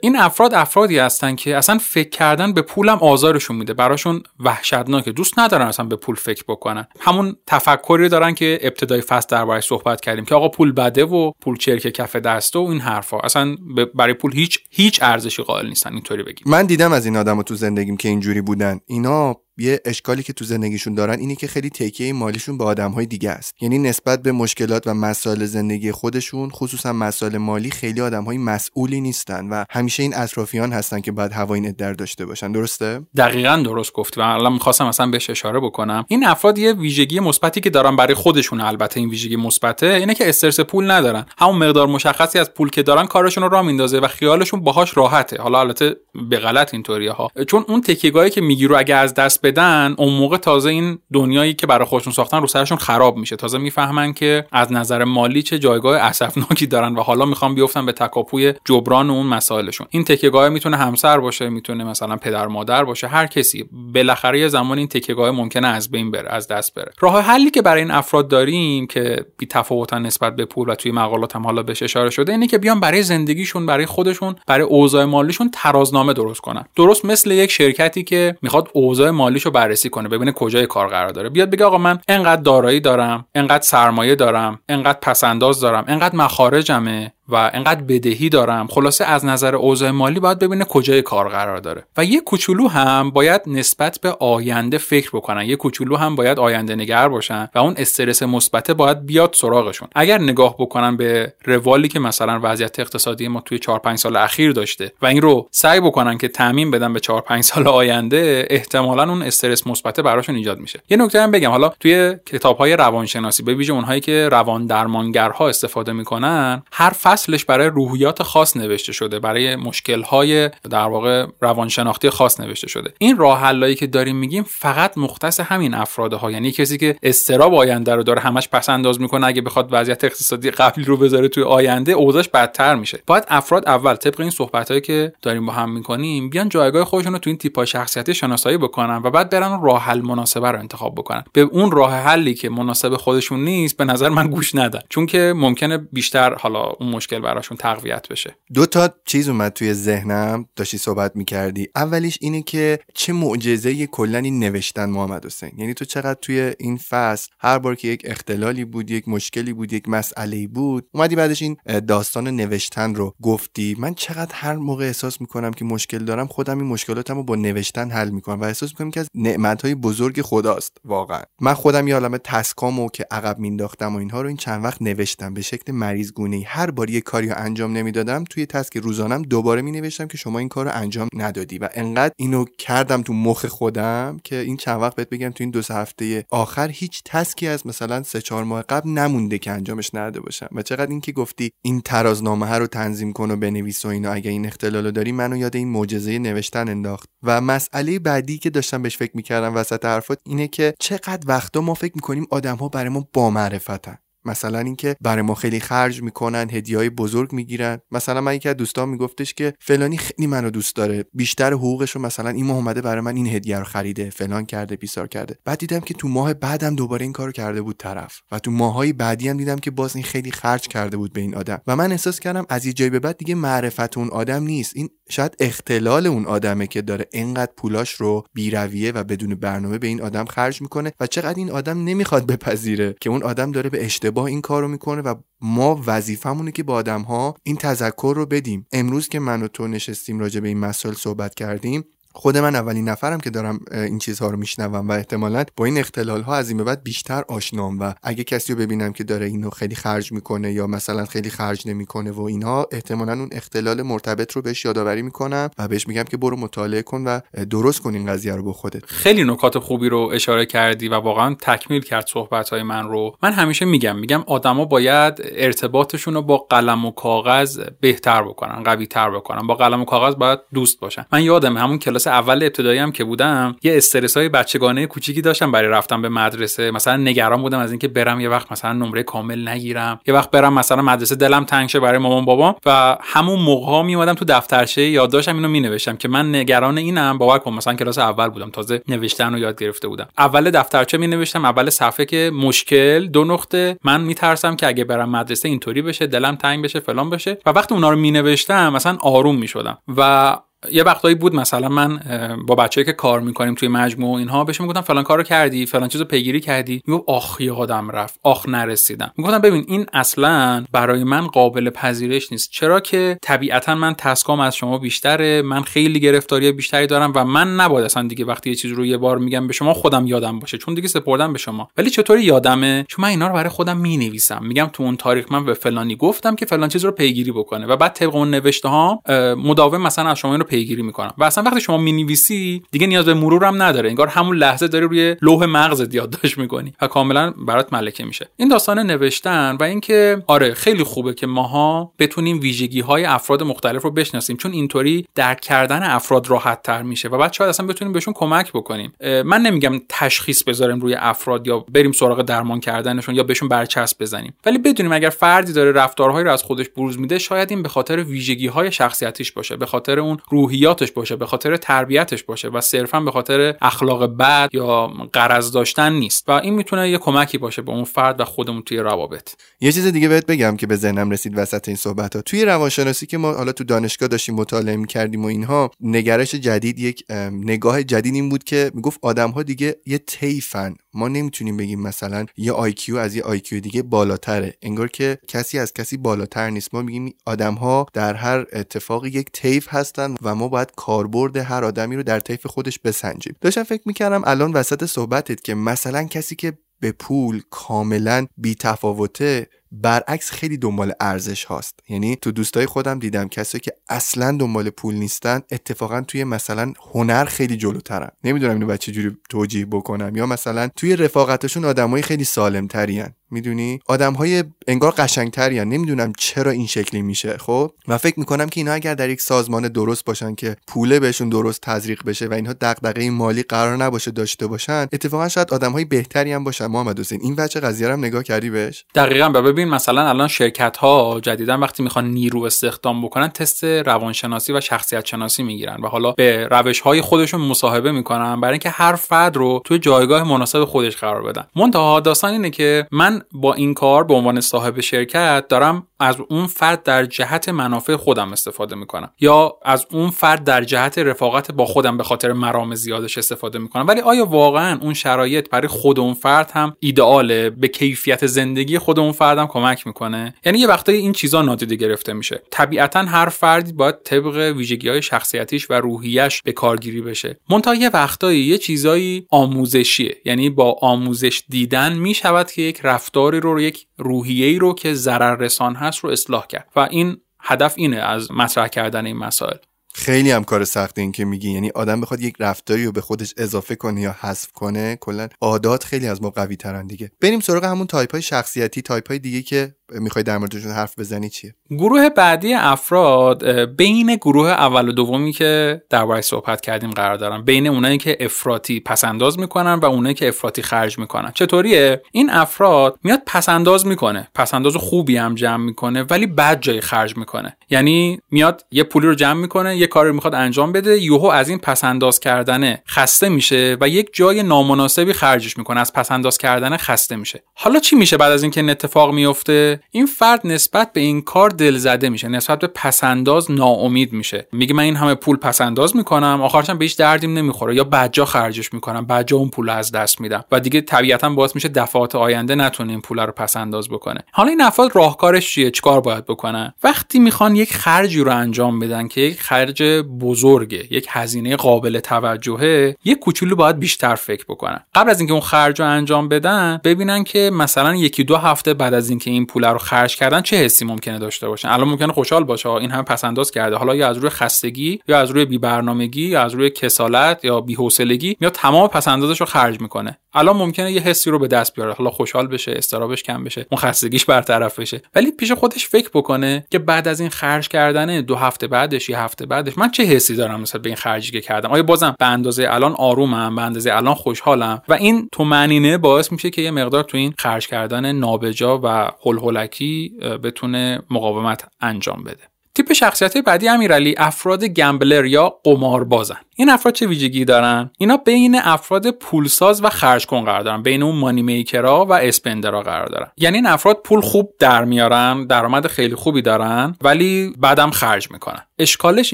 [0.01, 3.73] این افراد افرادی هستن که اصلا فکر کردن به پولم آزارشون میده.
[3.73, 5.11] براشون وحشتناکه.
[5.11, 6.87] دوست ندارن اصلا به پول فکر بکنن.
[6.99, 11.57] همون تفکری دارن که ابتدای فصل دربارش صحبت کردیم که آقا پول بده و پول
[11.57, 13.19] چرک کف دسته و این حرفا.
[13.19, 13.55] اصلا
[13.95, 16.43] برای پول هیچ هیچ ارزشی قائل نیستن اینطوری بگیم.
[16.45, 18.79] من دیدم از این آدم تو زندگیم که اینجوری بودن.
[18.85, 23.29] اینا یه اشکالی که تو زندگیشون دارن اینه که خیلی تکیه مالیشون به آدمهای دیگه
[23.29, 23.53] است.
[23.61, 29.49] یعنی نسبت به مشکلات و مسائل زندگی خودشون خصوصا مسائل مالی خیلی آدمهای مسئولی نیستن
[29.49, 32.51] و همیشه این اطرافیان هستن که باید هوای در داشته باشن.
[32.51, 36.05] درسته؟ دقیقا درست گفتی و الان می‌خواستم مثلا بهش اشاره بکنم.
[36.07, 40.29] این افراد یه ویژگی مثبتی که دارن برای خودشون البته این ویژگی مثبته اینه که
[40.29, 41.25] استرس پول ندارن.
[41.37, 45.41] همون مقدار مشخصی از پول که دارن کارشون رو راه میندازه و خیالشون باهاش راحته.
[45.41, 45.95] حالا البته
[46.29, 47.29] به غلط اینطوریه ها.
[47.47, 51.67] چون اون تکیگاهی که میگیرو اگه از دست بدن اون موقع تازه این دنیایی که
[51.67, 53.35] برای خودشون ساختن رو سرشون خراب میشه.
[53.35, 57.91] تازه می‌فهمن که از نظر مالی چه جایگاه اسفناکی دارن و حالا می‌خوام بیفتن به
[57.91, 59.87] تکاپوی جبران اون مسائلشون.
[59.89, 63.65] این تکیگاه می‌تونه همسر باشه می‌تونه مثلا پدر مادر باشه هر کسی.
[63.93, 66.91] بالاخره یه زمان این تکیگاه ممکنه از بین بره از دست بره.
[66.99, 70.91] راه حلی که برای این افراد داریم که بی تفاوتن نسبت به پول و توی
[70.91, 75.05] مقالات هم حالا بهش اشاره شده اینه که بیان برای زندگیشون برای خودشون برای اوضاع
[75.05, 76.65] مالیشون ترازنامه درست کنن.
[76.75, 81.29] درست مثل یک شرکتی که می‌خواد اوضاع مالیشو بررسی کنه ببینه کجای کار قرار داره.
[81.29, 87.13] بیاد بگه آقا من انقدر دارایی دارم انقدر سرمایه دارم انقدر پسنداز دارم انقدر مخارجمه.
[87.33, 91.83] و انقدر بدهی دارم خلاصه از نظر اوضاع مالی باید ببینه کجای کار قرار داره.
[91.97, 95.45] و یه کوچولو هم باید نسبت به آینده فکر بکنن.
[95.45, 99.87] یه کوچولو هم باید آینده نگر باشن و اون استرس مثبت باید بیاد سراغشون.
[99.95, 104.51] اگر نگاه بکنن به روالی که مثلا وضعیت اقتصادی ما توی 4 5 سال اخیر
[104.51, 109.09] داشته و این رو سعی بکنن که تعمین بدن به 4 5 سال آینده احتمالا
[109.09, 110.81] اون استرس مثبت براشون ایجاد میشه.
[110.89, 115.49] یه نکته هم بگم حالا توی کتاب های روانشناسی به ویژه اونهایی که روان درمانگرها
[115.49, 116.89] استفاده می‌کنن هر
[117.23, 122.93] فصلش برای روحیات خاص نوشته شده برای مشکل‌های در واقع روانشناختی خاص نوشته شده.
[122.97, 127.95] این راه که داریم میگیم فقط مختص همین افراد ها یعنی کسی که استراب آینده
[127.95, 131.91] رو داره همش پس انداز می‌کنه اگه بخواد وضعیت اقتصادی قبلی رو بذاره توی آینده
[131.91, 132.99] اوضاعش بدتر میشه.
[133.07, 137.19] باید افراد اول طبق این صحبتهایی که داریم با هم می‌کنیم بیان جایگاه خودشون رو
[137.19, 141.23] تو این تیپ‌های شخصیتی شناسایی بکنن و بعد برن راه حل مناسبه رو انتخاب بکنن.
[141.33, 144.79] به اون راه حلی که مناسب خودشون نیست به نظر من گوش ندن.
[144.89, 148.35] چون که ممکنه بیشتر حالا اون مشکل براشون تقویت بشه.
[148.53, 151.67] دو تا چیز اومد توی ذهنم داشتی صحبت می‌کردی.
[151.75, 155.51] اولیش اینه که چه معجزه کلا این نوشتن محمد حسین.
[155.57, 159.73] یعنی تو چقدر توی این فصل هر بار که یک اختلالی بود یک مشکلی بود
[159.73, 163.75] یک مسئله بود اومدی بعدش این داستان نوشتن رو گفتی.
[163.79, 167.91] من چقدر هر موقع احساس می‌کنم که مشکل دارم خودم این مشکلاتم رو با نوشتن
[167.91, 171.21] حل می‌کنم و احساس می‌کنم که از نعمت بزرگ خداست واقعا.
[171.41, 175.33] من خودم یه عالمه تسکامو که عقب مینداختم و اینها رو این چند وقت نوشتم
[175.33, 179.61] به شکل مریض گونه هر بار یه کاری رو انجام نمی‌دادم توی تسک روزانم دوباره
[179.61, 183.45] می نوشتم که شما این کار رو انجام ندادی و انقدر اینو کردم تو مخ
[183.45, 187.47] خودم که این چند وقت بهت بگم تو این دو سه هفته آخر هیچ تسکی
[187.47, 190.47] از مثلا سه چهار ماه قبل نمونده که انجامش نداده باشم.
[190.51, 194.31] و چقدر اینکه گفتی این ترازنامه ها رو تنظیم کن و بنویس و اینا اگه
[194.31, 197.09] این اختلالو داری منو یاد این معجزه نوشتن انداخت.
[197.23, 201.73] و مسئله بعدی که داشتم بهش فکر می‌کردم وسط حرفات اینه که چقدر وقتا ما
[201.73, 203.97] فکر می‌کنیم آدم ها برای با معرفتن.
[204.25, 207.79] مثلا اینکه برای ما خیلی خرج می‌کنن هدیه های بزرگ می‌گیرن.
[207.91, 212.01] مثلا من یکی از دوستان میگفتش که فلانی خیلی منو دوست داره بیشتر حقوقش رو
[212.01, 215.37] مثلا این ماه اومده برای من این هدیه رو خریده فلان کرده بیسار کرده.
[215.45, 218.93] بعد دیدم که تو ماه بعدم دوباره این کارو کرده بود طرف و تو ماهای
[218.93, 221.61] بعدی هم دیدم که باز این خیلی خرج کرده بود به این آدم.
[221.67, 224.71] و من احساس کردم از یه جایی به بعد دیگه معرفت اون آدم نیست.
[224.75, 229.87] این شاید اختلال اون آدمه که داره انقدر پولاش رو بیرویه و بدون برنامه به
[229.87, 233.85] این آدم خرج می‌کنه و چقدر این آدم نمی‌خواد بپذیره که اون آدم داره به
[233.85, 238.67] اشتباه این کارو می‌کنه و ما وظیفمونه که با آدم ها این تذکر رو بدیم.
[238.71, 241.83] امروز که من و تو نشستیم راجع به این مسائل صحبت کردیم
[242.15, 246.21] خود من اولین نفرم که دارم این چیزها رو میشنوم و احتمالا با این اختلال
[246.21, 249.49] ها از این به بعد بیشتر آشنام و اگه کسی رو ببینم که داره اینو
[249.49, 254.41] خیلی خرج می‌کنه یا مثلا خیلی خرج نمی‌کنه و اینها احتمالا اون اختلال مرتبط رو
[254.41, 258.35] بهش یادآوری می‌کنم و بهش میگم که برو مطالعه کن و درست کن این قضیه
[258.35, 258.85] رو با خودت.
[258.85, 263.17] خیلی نکات خوبی رو اشاره کردی و واقعا تکمیل کرد صحبت های من رو.
[263.23, 268.87] من همیشه میگم میگم آدما باید ارتباطشون رو با قلم و کاغذ بهتر بکنن قوی
[268.87, 269.47] تر بکنن.
[269.47, 271.05] با قلم و کاغذ باید دوست باشن.
[271.11, 275.51] من یادم همون کلاس اول ابتدایی هم که بودم یه استرس های بچگانه کوچیکی داشتم
[275.51, 276.71] برای رفتن به مدرسه.
[276.71, 279.99] مثلا نگران بودم از اینکه برم یه وقت مثلا نمره کامل نگیرم.
[280.07, 282.55] یه وقت برم مثلا مدرسه دلم تنگ شه برای مامان بابام.
[282.65, 287.17] و همون موقع ها میومدم تو دفترچه یادداشتم اینو مینوشتم که من نگران اینم.
[287.17, 290.07] باور کن مثلا کلاس اول بودم تازه نوشتن رو یاد گرفته بودم.
[290.17, 293.77] اول دفترچه می نوشتم اول صفحه که مشکل دو نقطه.
[293.83, 297.37] من میترسم که اگه برم مدرسه اینطوری بشه دلم تنگ بشه فلان بشه.
[297.45, 300.37] و وقتی اونا رو می نوشتم مثلا آروم می شدم و
[300.71, 301.99] یه وقتایی بود مثلا من
[302.47, 306.05] با بچه‌ای که کار می‌کنیم توی مجموعه اینها بهش می‌گفتم فلان کارو کردی فلان چیزو
[306.05, 306.81] پیگیری کردی.
[306.87, 308.19] می‌گفت آخ یادم رفت.
[308.23, 309.11] آخ نرسیدم.
[309.17, 312.51] می‌گفتم ببین این اصلا برای من قابل پذیرش نیست.
[312.51, 317.55] چرا که طبیعتا من تسکام از شما بیشتره من خیلی گرفتاری بیشتری دارم و من
[317.55, 320.57] نباید اصلا دیگه وقتی یه چیز رو یه بار میگم به شما خودم یادم باشه.
[320.57, 321.69] چون دیگه سپردم به شما.
[321.77, 324.39] ولی چطوری یادمه؟ چون من اینا رو برای خودم می‌نویسم.
[324.45, 327.65] میگم تو اون تاریخ من به فلانی گفتم که فلان چیز رو پیگیری بکنه.
[327.65, 329.01] و بعد طبق اون نوشته ها
[329.37, 331.13] مداوم مثلا از شما پیگیری می‌کنم.
[331.17, 333.89] و اصلا وقتی شما می‌نویسی دیگه نیاز به مرور هم نداره.
[333.89, 338.29] انگار همون لحظه داری روی لوح مغزت یادداشت می‌کنی و کاملا برات ملکه میشه.
[338.37, 343.81] این داستان نوشتن و اینکه آره خیلی خوبه که ماها بتونیم ویژگی های افراد مختلف
[343.81, 347.93] رو بشناسیم چون اینطوری درک کردن افراد راحت تر میشه و بعد شاید اصلا بتونیم
[347.93, 348.93] بهشون کمک بکنیم.
[349.01, 354.33] من نمیگم تشخیص بذاریم روی افراد یا بریم سراغ درمان کردنشون یا بهشون برچسب بزنیم.
[354.45, 358.03] ولی بدونیم اگر فردی داره رفتارهایی رو از خودش بروز میده شاید این به خاطر
[358.03, 362.99] ویژگی های شخصیتیش باشه به خاطر اون روحیات باشه به خاطر تربیتش باشه و صرفا
[362.99, 366.29] به خاطر اخلاق بد یا قرض داشتن نیست.
[366.29, 369.33] و این می‌تونه یه کمکی باشه به اون فرد و خودمون توی روابط.
[369.61, 373.05] یه چیز دیگه بهت بگم که به ذهنم رسید وسط این صحبت ها توی روانشناسی
[373.05, 378.15] که ما حالا تو دانشگاه داشتیم مطالعه می‌کردیم و اینها نگرش جدید یک نگاه جدید
[378.15, 382.97] این بود که می‌گفت آدم ها دیگه یه طیفن ما نمی‌تونیم بگیم مثلا یه IQ
[382.97, 384.53] از یه IQ دیگه بالاتره.
[384.61, 386.73] انگار که کسی از کسی بالاتر نیست.
[386.73, 391.63] ما میگیم آدم ها در هر اتفاقی یک طیف هستن و ما باید کاربرد هر
[391.65, 393.35] آدمی رو در طیف خودش بسنجیم.
[393.41, 399.47] داشتم فکر می‌کردم الان وسط صحبتت که مثلا کسی که به پول کاملا بیتفاوته
[399.81, 401.79] برعکس خیلی دنبال ارزش هاست.
[401.89, 407.25] یعنی تو دوستای خودم دیدم کسایی که اصلا دنبال پول نیستن اتفاقا توی مثلا هنر
[407.25, 408.09] خیلی جلوترن.
[408.23, 410.15] نمی‌دونم اینو بچه جوری توجیه بکنم.
[410.15, 416.51] یا مثلا توی رفاقتشون آدمای خیلی سالم ترین می‌دونی؟ آدم های انگار قشنگتری نمی‌دونم چرا
[416.51, 417.37] این شکلی میشه.
[417.37, 421.29] خب؟ و فکر می‌کنم که اینا اگر در یک سازمان درست باشن که پوله بهشون
[421.29, 425.85] درست تزریق بشه و اینها دغدغه مالی قرار نباشه داشته باشن اتفاقا شاید آدم های
[425.85, 426.65] بهتری هم باشن.
[426.65, 431.19] محمد حسین این بچه قضیه هم نگاه کردی بهش؟ دقیقا ببین مثلا الان شرکت ها
[431.23, 436.47] جدیدا وقتی می‌خوان نیرو استخدام بکنن تست روانشناسی و شخصیت شناسی می‌گیرن و حالا به
[436.51, 441.23] روش های خودشون مصاحبه می‌کنن برای اینکه هر فرد رو توی جایگاه مناسب خودش قرار
[441.23, 441.43] بدن.
[441.55, 446.47] منتها داستان اینه که من با این کار به عنوان صاحب شرکت دارم از اون
[446.47, 449.11] فرد در جهت منافع خودم استفاده می‌کنم.
[449.19, 453.87] یا از اون فرد در جهت رفاقت با خودم به خاطر مرام زیادش استفاده می‌کنم.
[453.87, 458.99] ولی آیا واقعا اون شرایط برای خود اون فرد هم ایدئاله؟ به کیفیت زندگی خود
[458.99, 462.41] اون فردم کمک می‌کنه؟ یعنی یه وقتایی این چیزا نادیده گرفته میشه.
[462.51, 467.39] طبیعتا هر فردی باید طبق ویژگی های شخصیتیش و روحیش به کارگیری بشه.
[467.49, 470.17] منتها یه وقتایی یه چیزایی آموزشیه.
[470.25, 475.75] یعنی با آموزش دیدن می‌شود که یک رفتاری رو یک روحیه‌ای رو که ضرر رسان
[475.75, 479.57] هست رو اصلاح کرد و این هدف اینه از مطرح کردن این مسائل.
[479.95, 481.51] خیلی هم کار سخته این که میگی.
[481.51, 485.83] یعنی آدم بخواد یک رفتاری رو به خودش اضافه کنه یا حذف کنه کلا عادات
[485.83, 487.11] خیلی از ما قوی ترن دیگه.
[487.21, 491.29] بریم سراغ همون تایپ های شخصیتی تایپ های دیگه که می‌خوای در موردشون حرف بزنی
[491.29, 497.41] چیه؟ گروه بعدی افراد بین گروه اول و دومی که درباره صحبت کردیم قرار دارن
[497.41, 501.31] بین اونایی که افراطی پس‌انداز می‌کنن و اونایی که افراطی خرج می‌کنن.
[501.35, 504.27] چطوریه؟ این افراد میاد پس‌انداز می‌کنه.
[504.35, 507.57] پس‌انداز خوبی هم جمع می‌کنه ولی بد جای خرج می‌کنه.
[507.69, 511.59] یعنی میاد یه پولی رو جمع می‌کنه یه کاری می‌خواد انجام بده یوهو از این
[511.59, 515.79] پسنداز کردنه خسته میشه و یک جای نامناسبی خرجش می‌کنه.
[515.79, 517.43] از پسنداز کردن خسته میشه.
[517.55, 521.49] حالا چی میشه بعد از اینکه این اتفاق میفته این فرد نسبت به این کار
[521.49, 524.47] دلزده میشه نسبت به پسنداز ناامید میشه.
[524.51, 527.75] میگه من این همه پول پسنداز می‌کنم آخرشم به هیچ دردیم نمی‌خوره.
[527.75, 531.69] یا بجا خرجش می‌کنم بجا اون پول از دست میدم و دیگه طبیعتا باعث میشه
[531.69, 534.19] دفعات آینده نتونه این پول رو پسنداز بکنه.
[534.31, 539.07] حالا این افراد راهکارش چیه؟ چیکار باید بکنن؟ وقتی می‌خوان یک خرجی رو انجام بدن
[539.07, 539.83] که یک خرج
[540.21, 544.79] بزرگه یک هزینه قابل توجهه یک کوچولو باید بیشتر فکر بکنن.
[544.95, 548.93] قبل از اینکه اون خرج رو انجام بدن ببینن که مثلا یکی دو هفته بعد
[548.93, 552.43] از اینکه این پول رو خرج کردن چه حسی ممکنه داشته باشن؟ الان ممکنه خوشحال
[552.43, 553.75] باشه این هم پسنداز کرده.
[553.75, 558.37] حالا یا از روی خستگی یا از روی بیبرنامگی یا از روی کسالت یا بی‌حوصلگی
[558.41, 560.19] یا تمام پسندازش رو خرج می‌کنه.
[560.33, 561.93] الان ممکنه یه حسی رو به دست بیاره.
[561.93, 565.01] حالا خوشحال بشه استرابش کم بشه اون خستگیش برطرف بشه.
[565.15, 569.19] ولی پیش خودش فکر بکنه که بعد از این خرج کردن دو هفته بعدش یه
[569.19, 569.77] هفته بعدش.
[569.77, 572.93] من چه حسی دارم مثلا به این خرجی که کردم؟ آیا بازم به اندازه الان
[572.93, 577.17] آرومم به اندازه الان خوشحالم؟ و این تو معنینه باعث میشه که یه مقدار تو
[577.17, 580.13] این خرج کردن نابجا و هلهلکی
[580.43, 582.43] بتونه مقاومت انجام بده.
[582.75, 586.37] تیپ شخصیت بعدی امیرعلی افراد گمبلر یا قماربازن.
[586.55, 590.83] این افراد چه ویژگی دارن؟ اینا بین افراد پولساز و خرج کن قرار دارن.
[590.83, 593.31] بین اون مانی میکرها و اسپندرها قرار دارن.
[593.37, 598.61] یعنی این افراد پول خوب در میارن درآمد خیلی خوبی دارن ولی بعدم خرج می‌کنن.
[598.79, 599.33] اشکالش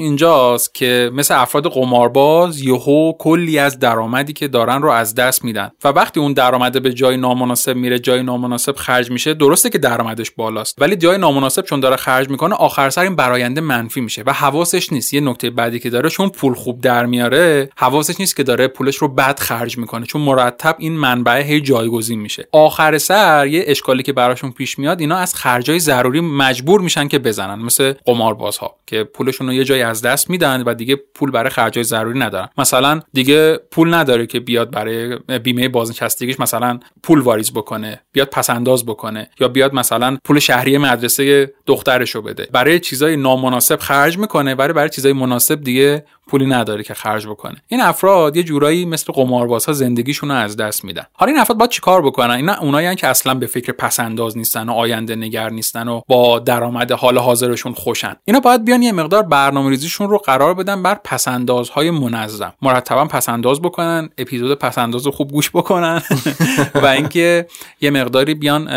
[0.00, 5.70] اینجاست که مثل افراد قمارباز یهو کلی از درآمدی که دارن رو از دست میدن.
[5.84, 10.30] و وقتی اون درآمد به جای نامناسب میره جای نامناسب خرج میشه درسته که درآمدش
[10.30, 10.82] بالاست.
[10.82, 14.92] ولی جای نامناسب چون داره خرج می‌کنه آخر سر این براینده منفی میشه و حواسش
[14.92, 15.14] نیست.
[15.14, 18.96] یه نکته بعدی که داره چون پول خوب در میاره حواسش نیست که داره پولش
[18.96, 22.48] رو بد خرج می‌کنه چون مرتب این منبع هی جایگزین میشه.
[22.52, 27.18] آخر سر یه اشکالی که براشون پیش میاد اینا از خرجای ضروری مجبور میشن که
[27.18, 31.50] بزنن مثل قماربازها که پولشون رو یه جایی از دست میدن و دیگه پول برای
[31.50, 32.48] خرجای ضروری ندارن.
[32.58, 38.86] مثلا دیگه پول نداره که بیاد برای بیمه بازنشستگیش مثلا پول واریز بکنه بیاد پسنداز
[38.86, 42.48] بکنه یا بیاد مثلا پول شهری مدرسه دخترش رو بده.
[42.52, 47.62] برای چیزای نامناسب خرج می‌کنه برای برای چیزای مناسب دیگه پولی نداره که خرج بکنه.
[47.68, 51.06] این افراد یه جورایی مثل قماربازها زندگیشون رو از دست میدن.
[51.12, 54.72] حالا این افراد باید چیکار بکنن؟ اینا اونایی که اصلا به فکر پسنداز نیستن و
[54.72, 58.16] آینده نگر نیستن و با درآمد حال حاضرشون خوشن.
[58.24, 62.52] اینا باید بیان یه مقدار برنامه‌ریزیشون رو قرار بدن بر پسندازهای منظم.
[62.62, 66.02] مرتبا پسنداز بکنن اپیزود پسنداز رو خوب گوش بکنن
[66.82, 67.46] و اینکه
[67.80, 68.70] یه مقداری بیان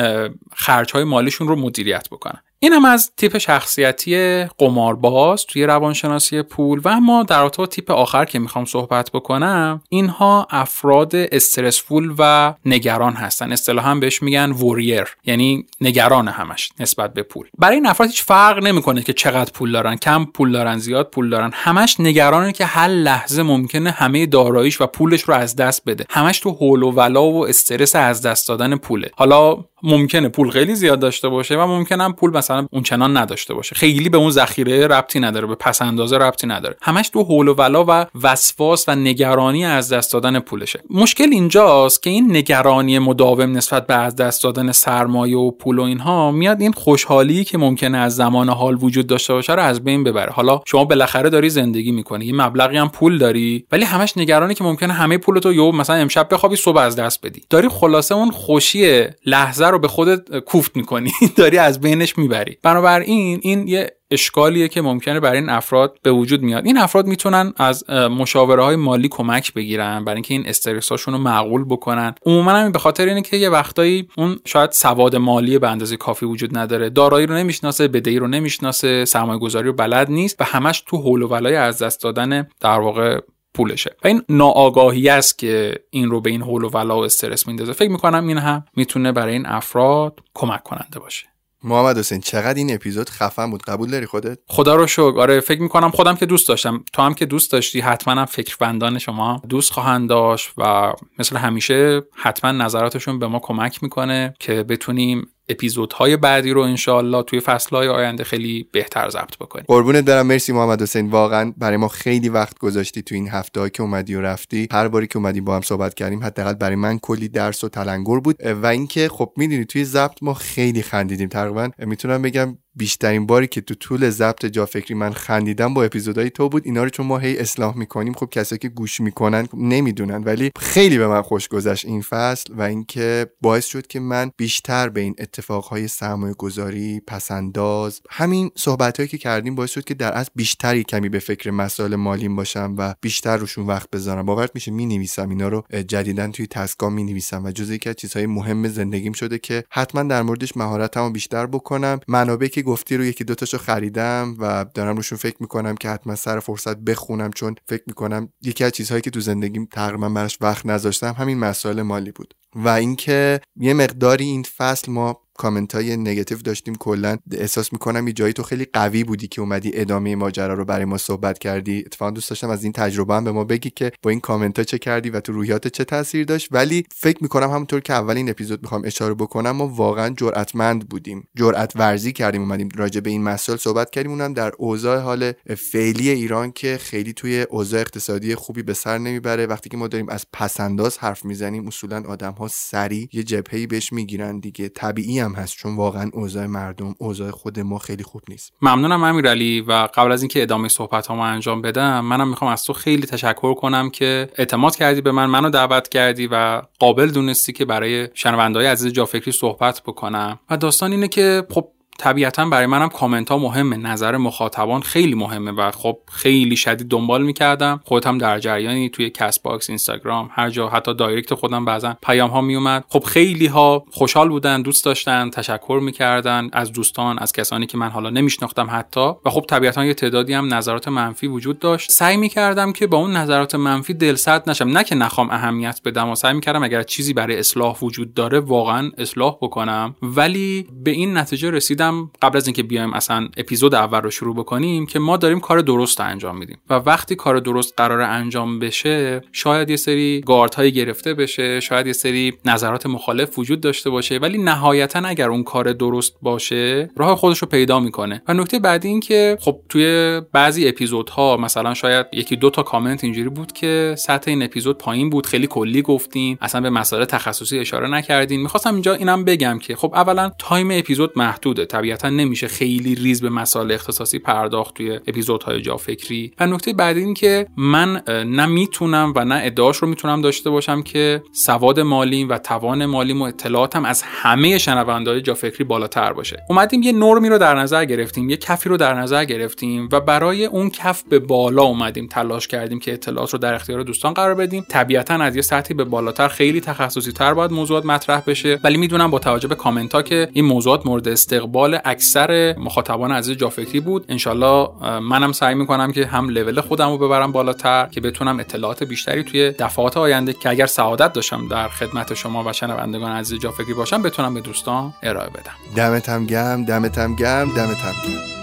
[0.56, 2.42] خرجهای مالیشون رو مدیریت بکنن.
[2.64, 8.26] این هم از تیپ شخصیتی قمارباز توی روانشناسی پول و اما در رابطه تیپ آخر
[8.26, 13.52] که می‌خوام صحبت بکنم اینها افراد استرسفول و نگران هستن.
[13.52, 17.48] اصطلاحا بهش میگن ووریر یعنی نگران همش نسبت به پول.
[17.58, 21.30] برای این افراد هیچ فرق نمی‌کنه که چقدر پول دارن کم پول دارن زیاد پول
[21.30, 21.52] دارن.
[21.54, 26.06] همش نگرانه که هر لحظه ممکنه همه داراییش و پولش رو از دست بده.
[26.10, 29.12] همش تو هول و ولا و استرس از دست دادن پوله.
[29.16, 33.76] حالا ممکنه پول خیلی زیاد داشته باشه و ممکنه پول مثلا اون چنان نداشته باشه.
[33.76, 36.76] خیلی به اون ذخیره ربطی نداره به پس اندازه ربطی نداره.
[36.82, 40.80] همش تو حول و ولا و وسواس و نگرانی از دست دادن پولشه.
[40.90, 45.82] مشکل اینجاست که این نگرانی مداوم نسبت به از دست دادن سرمایه و پول و
[45.82, 50.04] اینها میاد این خوشحالی که ممکنه از زمان حال وجود داشته باشه رو از بین
[50.04, 50.32] ببره.
[50.32, 54.64] حالا شما بالاخره داری زندگی می‌کنی یه مبلغی هم پول داری ولی همش نگرانی که
[54.64, 57.42] ممکنه همه پولتو یو مثلا امشب بخوابی صبح از دست بدی.
[57.50, 61.12] داری خلاصه اون خوشی لحظه رو به خودت کوفت می‌کنی.
[61.36, 62.58] داری از بینش می‌بری.
[62.64, 66.66] بنابراین این یه اشکالیه که ممکنه برای این افراد به وجود میاد.
[66.66, 71.20] این افراد می‌تونن از مشاوره های مالی کمک بگیرن برای اینکه این استرس هاشون رو
[71.20, 72.16] معقول بکنن.
[72.26, 76.26] عموما هم به خاطر اینه که یه وقتایی اون شاید سواد مالی به اندازه کافی
[76.26, 76.90] وجود نداره.
[76.90, 81.22] دارایی رو نمی‌شناسه بدهی رو نمی‌شناسه سرمایه گذاری رو بلد نیست و همش تو حول
[81.22, 83.20] و ولای از دست دادن در واقع
[83.54, 83.96] پولشه.
[84.04, 87.74] و این ناآگاهی است که این رو به این حول و ولا و استرس میندازه
[87.74, 91.26] فکر می‌کنم این هم می‌تونه برای این افراد کمک کننده باشه.
[91.66, 95.20] محمد حسین چقدر این اپیزود خفن بود؟ قبول داری خودت؟ خدا رو شکر.
[95.20, 96.84] آره فکر می‌کنم خودم که دوست داشتم.
[96.94, 102.02] تو هم که دوست داشتی حتما هم فکربندان شما دوست خواهند داشت و مثل همیشه
[102.16, 108.24] حتما نظراتشون به ما کمک می‌کنه که بتونیم اپیزودهای بعدی رو انشاالله توی فصلهای آینده
[108.24, 109.66] خیلی بهتر ضبط بکنیم.
[109.68, 111.10] قربونت برم مرسی محمد حسین.
[111.10, 114.68] واقعا برای ما خیلی وقت گذاشتی تو این هفته که اومدی و رفتی.
[114.72, 118.20] هر باری که اومدی با هم صحبت کردیم حداقل برای من کلی درس و تلنگر
[118.20, 118.36] بود.
[118.46, 121.30] و اینکه خب می‌دونی توی ضبط ما خیلی خندیدیم.
[121.30, 126.30] تقریبا می‌تونم بگم بیشترین باری که تو طول ضبط جا فکری من خندیدم با اپیزودهای
[126.30, 126.66] تو بود.
[126.66, 130.98] اینا رو چون ما هی اصلاح می‌کنیم خب کسایی که گوش می‌کنن نمی‌دونن ولی خیلی
[130.98, 135.16] به من خوش گذشت این فصل و اینکه باعث شد که من بیشتر به این
[135.18, 141.10] اتفاقهای سرمایه گذاری پسنداز همین صحبت که کردیم باعث شد که در از بیشتری کمی
[141.10, 144.26] به فکر مسائل مالیم باشم و بیشتر روشون وقت بذارم.
[144.26, 147.96] باورت میشه می نویسم اینا رو جدیدا توی تسکا می نویسم و جزء یکی از
[147.96, 152.00] چیزهای مهم زندگیم شده که حتما در موردش مهارتمو بیشتر بکنم.
[152.08, 156.40] منابعی که گفتی رو یکی دوتاشو خریدم و دارم روشون فکر می‌کنم که حتما سر
[156.40, 161.16] فرصت بخونم چون فکر می‌کنم یکی از چیزهایی که تو زندگیم تقریبا براش وقت نذاشتم
[161.18, 162.34] همین مسائل مالی بود.
[162.56, 168.34] و اینکه یه مقداری این فصل ما کامنت های داشتیم کلا احساس می‌کنم یه جایی
[168.34, 171.84] تو خیلی قوی بودی که اومدی ادامه ماجرا رو برای ما صحبت کردی.
[171.86, 174.64] اتفاقا دوست داشتم از این تجربه هم به ما بگی که با این کامنت ها
[174.64, 176.48] چه کردی و تو روحیات چه تاثیر داشت.
[176.52, 181.28] ولی فکر می‌کنم همونطور که اول این اپیزود می‌خوام اشاره بکنم ما واقعا جرأتمند بودیم.
[181.36, 184.12] جرأت ورزی کردیم اومدیم راجع به این مسائل صحبت کردیم.
[184.12, 189.46] اونم در اوضاع حال فعلی ایران که خیلی توی اوضاع اقتصادی خوبی به سر نمی‌بره.
[189.46, 194.40] وقتی که ما داریم از پسنداز حرف می‌زنیم اصولا آدم سری یه جبهه‌ای بهش می‌گیرن
[194.40, 194.70] دیگه.
[194.70, 198.54] طبیعی هم هست چون واقعا اوضاع مردم اوضاع خود ما خیلی خوب نیست.
[198.62, 199.62] ممنونم امیرعلی.
[199.62, 203.54] و قبل از اینکه ادامه صحبت ها انجام بدم منم می‌خوام از تو خیلی تشکر
[203.54, 208.66] کنم که اعتماد کردی به من منو دعوت کردی و قابل دونستی که برای شنوندهای
[208.66, 210.40] عزیز جافکری صحبت بکنم.
[210.50, 211.68] و داستان اینه که خب
[212.00, 213.78] طبیعتا برای منم کامنت ها مهمه.
[213.78, 217.82] نظر مخاطبان خیلی مهمه و خب خیلی شدید دنبال می‌کردم.
[217.86, 222.42] خودم در جریانی توی کست باکس اینستاگرام هر جا حتی direct خودم بعضا پیام ها
[222.42, 227.78] میومد خب خیلی ها خوشحال بودن دوست داشتن تشکر می‌کردن از دوستان از کسانی که
[227.78, 229.12] من حالا نمیشناختم حتی.
[229.26, 231.92] و خب طبیعتا یه تعدادی هم نظرات منفی وجود داشت.
[231.92, 234.68] سعی می‌کردم که با اون نظرات منفی دلسرد نشم.
[234.68, 238.92] نه که نخوام اهمیت بدم و سعی می‌کردم اگر چیزی برای اصلاح وجود داره واقعا
[238.98, 239.96] اصلاح بکنم.
[240.02, 244.86] ولی به این نتیجه رسیدم قبل از اینکه بیایم اصلا اپیزود اول رو شروع بکنیم
[244.86, 249.70] که ما داریم کار درست انجام میدیم و وقتی کار درست قرار انجام بشه شاید
[249.70, 254.38] یه سری گارد های گرفته بشه شاید یه سری نظرات مخالف وجود داشته باشه ولی
[254.38, 258.24] نهایتا اگر اون کار درست باشه راه خودش رو پیدا می‌کنه.
[258.28, 263.04] و نکته بعدی این که خب توی بعضی اپیزودها مثلا شاید یکی دو تا کامنت
[263.04, 267.60] اینجوری بود که سطح این اپیزود پایین بود خیلی کلی گفتین اصلا به مسائل تخصصی
[267.60, 268.42] اشاره نکردین.
[268.42, 271.66] می‌خواستم اینجا اینم بگم که خب اولا time اپیزود محدوده.
[271.74, 277.00] طبیعتا نمیشه خیلی ریز به مسائل اختصاصی پرداخت توی اپیزودهای جا فکری و نکته بعدی
[277.00, 282.30] این که من نه می‌تونم و نه ادعاش رو می‌تونم داشته باشم که سواد مالیم
[282.30, 286.44] و توان مالیم و اطلاعاتم از همه شنوندهای جا فکری بالاتر باشه.
[286.50, 290.46] اومدیم یه نرمی رو در نظر گرفتیم یه کفی رو در نظر گرفتیم و برای
[290.46, 294.66] اون کف به بالا اومدیم تلاش کردیم که اطلاعات رو در اختیار دوستان قرار بدیم.
[294.70, 298.60] طبیعتا از یه سطحی به بالاتر خیلی تخصصی تر باید موضوعات مطرح بشه.
[298.64, 303.38] ولی می‌دونم با توجه به کامنت ها که این موضوعات مورد استقبال اکثر مخاطبان عزیز
[303.38, 304.06] جافکری بود.
[304.10, 309.24] انشالله منم سعی می‌کنم که هم لول خودم رو ببرم بالاتر که بتونم اطلاعات بیشتری
[309.24, 314.02] توی دفعات آینده که اگر سعادت داشتم در خدمت شما و شنوندگان عزیز جافکری باشم
[314.02, 315.54] بتونم به دوستان ارائه بدم.
[315.76, 318.43] دمتم گم دمتم گم دمتم گم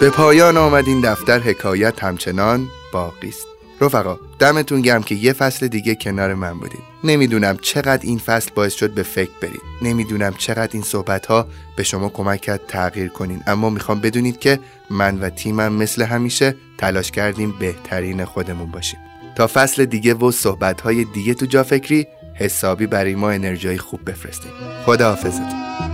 [0.00, 3.46] به پایان آمد این دفتر حکایت همچنان باقی است.
[3.80, 6.80] رفقا دمتون گرم که یه فصل دیگه کنار من بودید.
[7.04, 9.60] نمی‌دونم چقدر این فصل باعث شد به فکر برید.
[9.82, 11.46] نمی‌دونم چقدر این صحبت ها
[11.76, 13.42] به شما کمک کرد تغییر کنین.
[13.46, 14.58] اما می‌خوام بدونید که
[14.90, 19.00] من و تیمم مثل همیشه تلاش کردیم بهترین خودمون باشیم.
[19.36, 24.10] تا فصل دیگه و صحبت های دیگه تو جا فکری حسابی برای ما انرژی خوب
[24.10, 24.52] بفرستیم
[24.86, 25.87] خدا حافظتون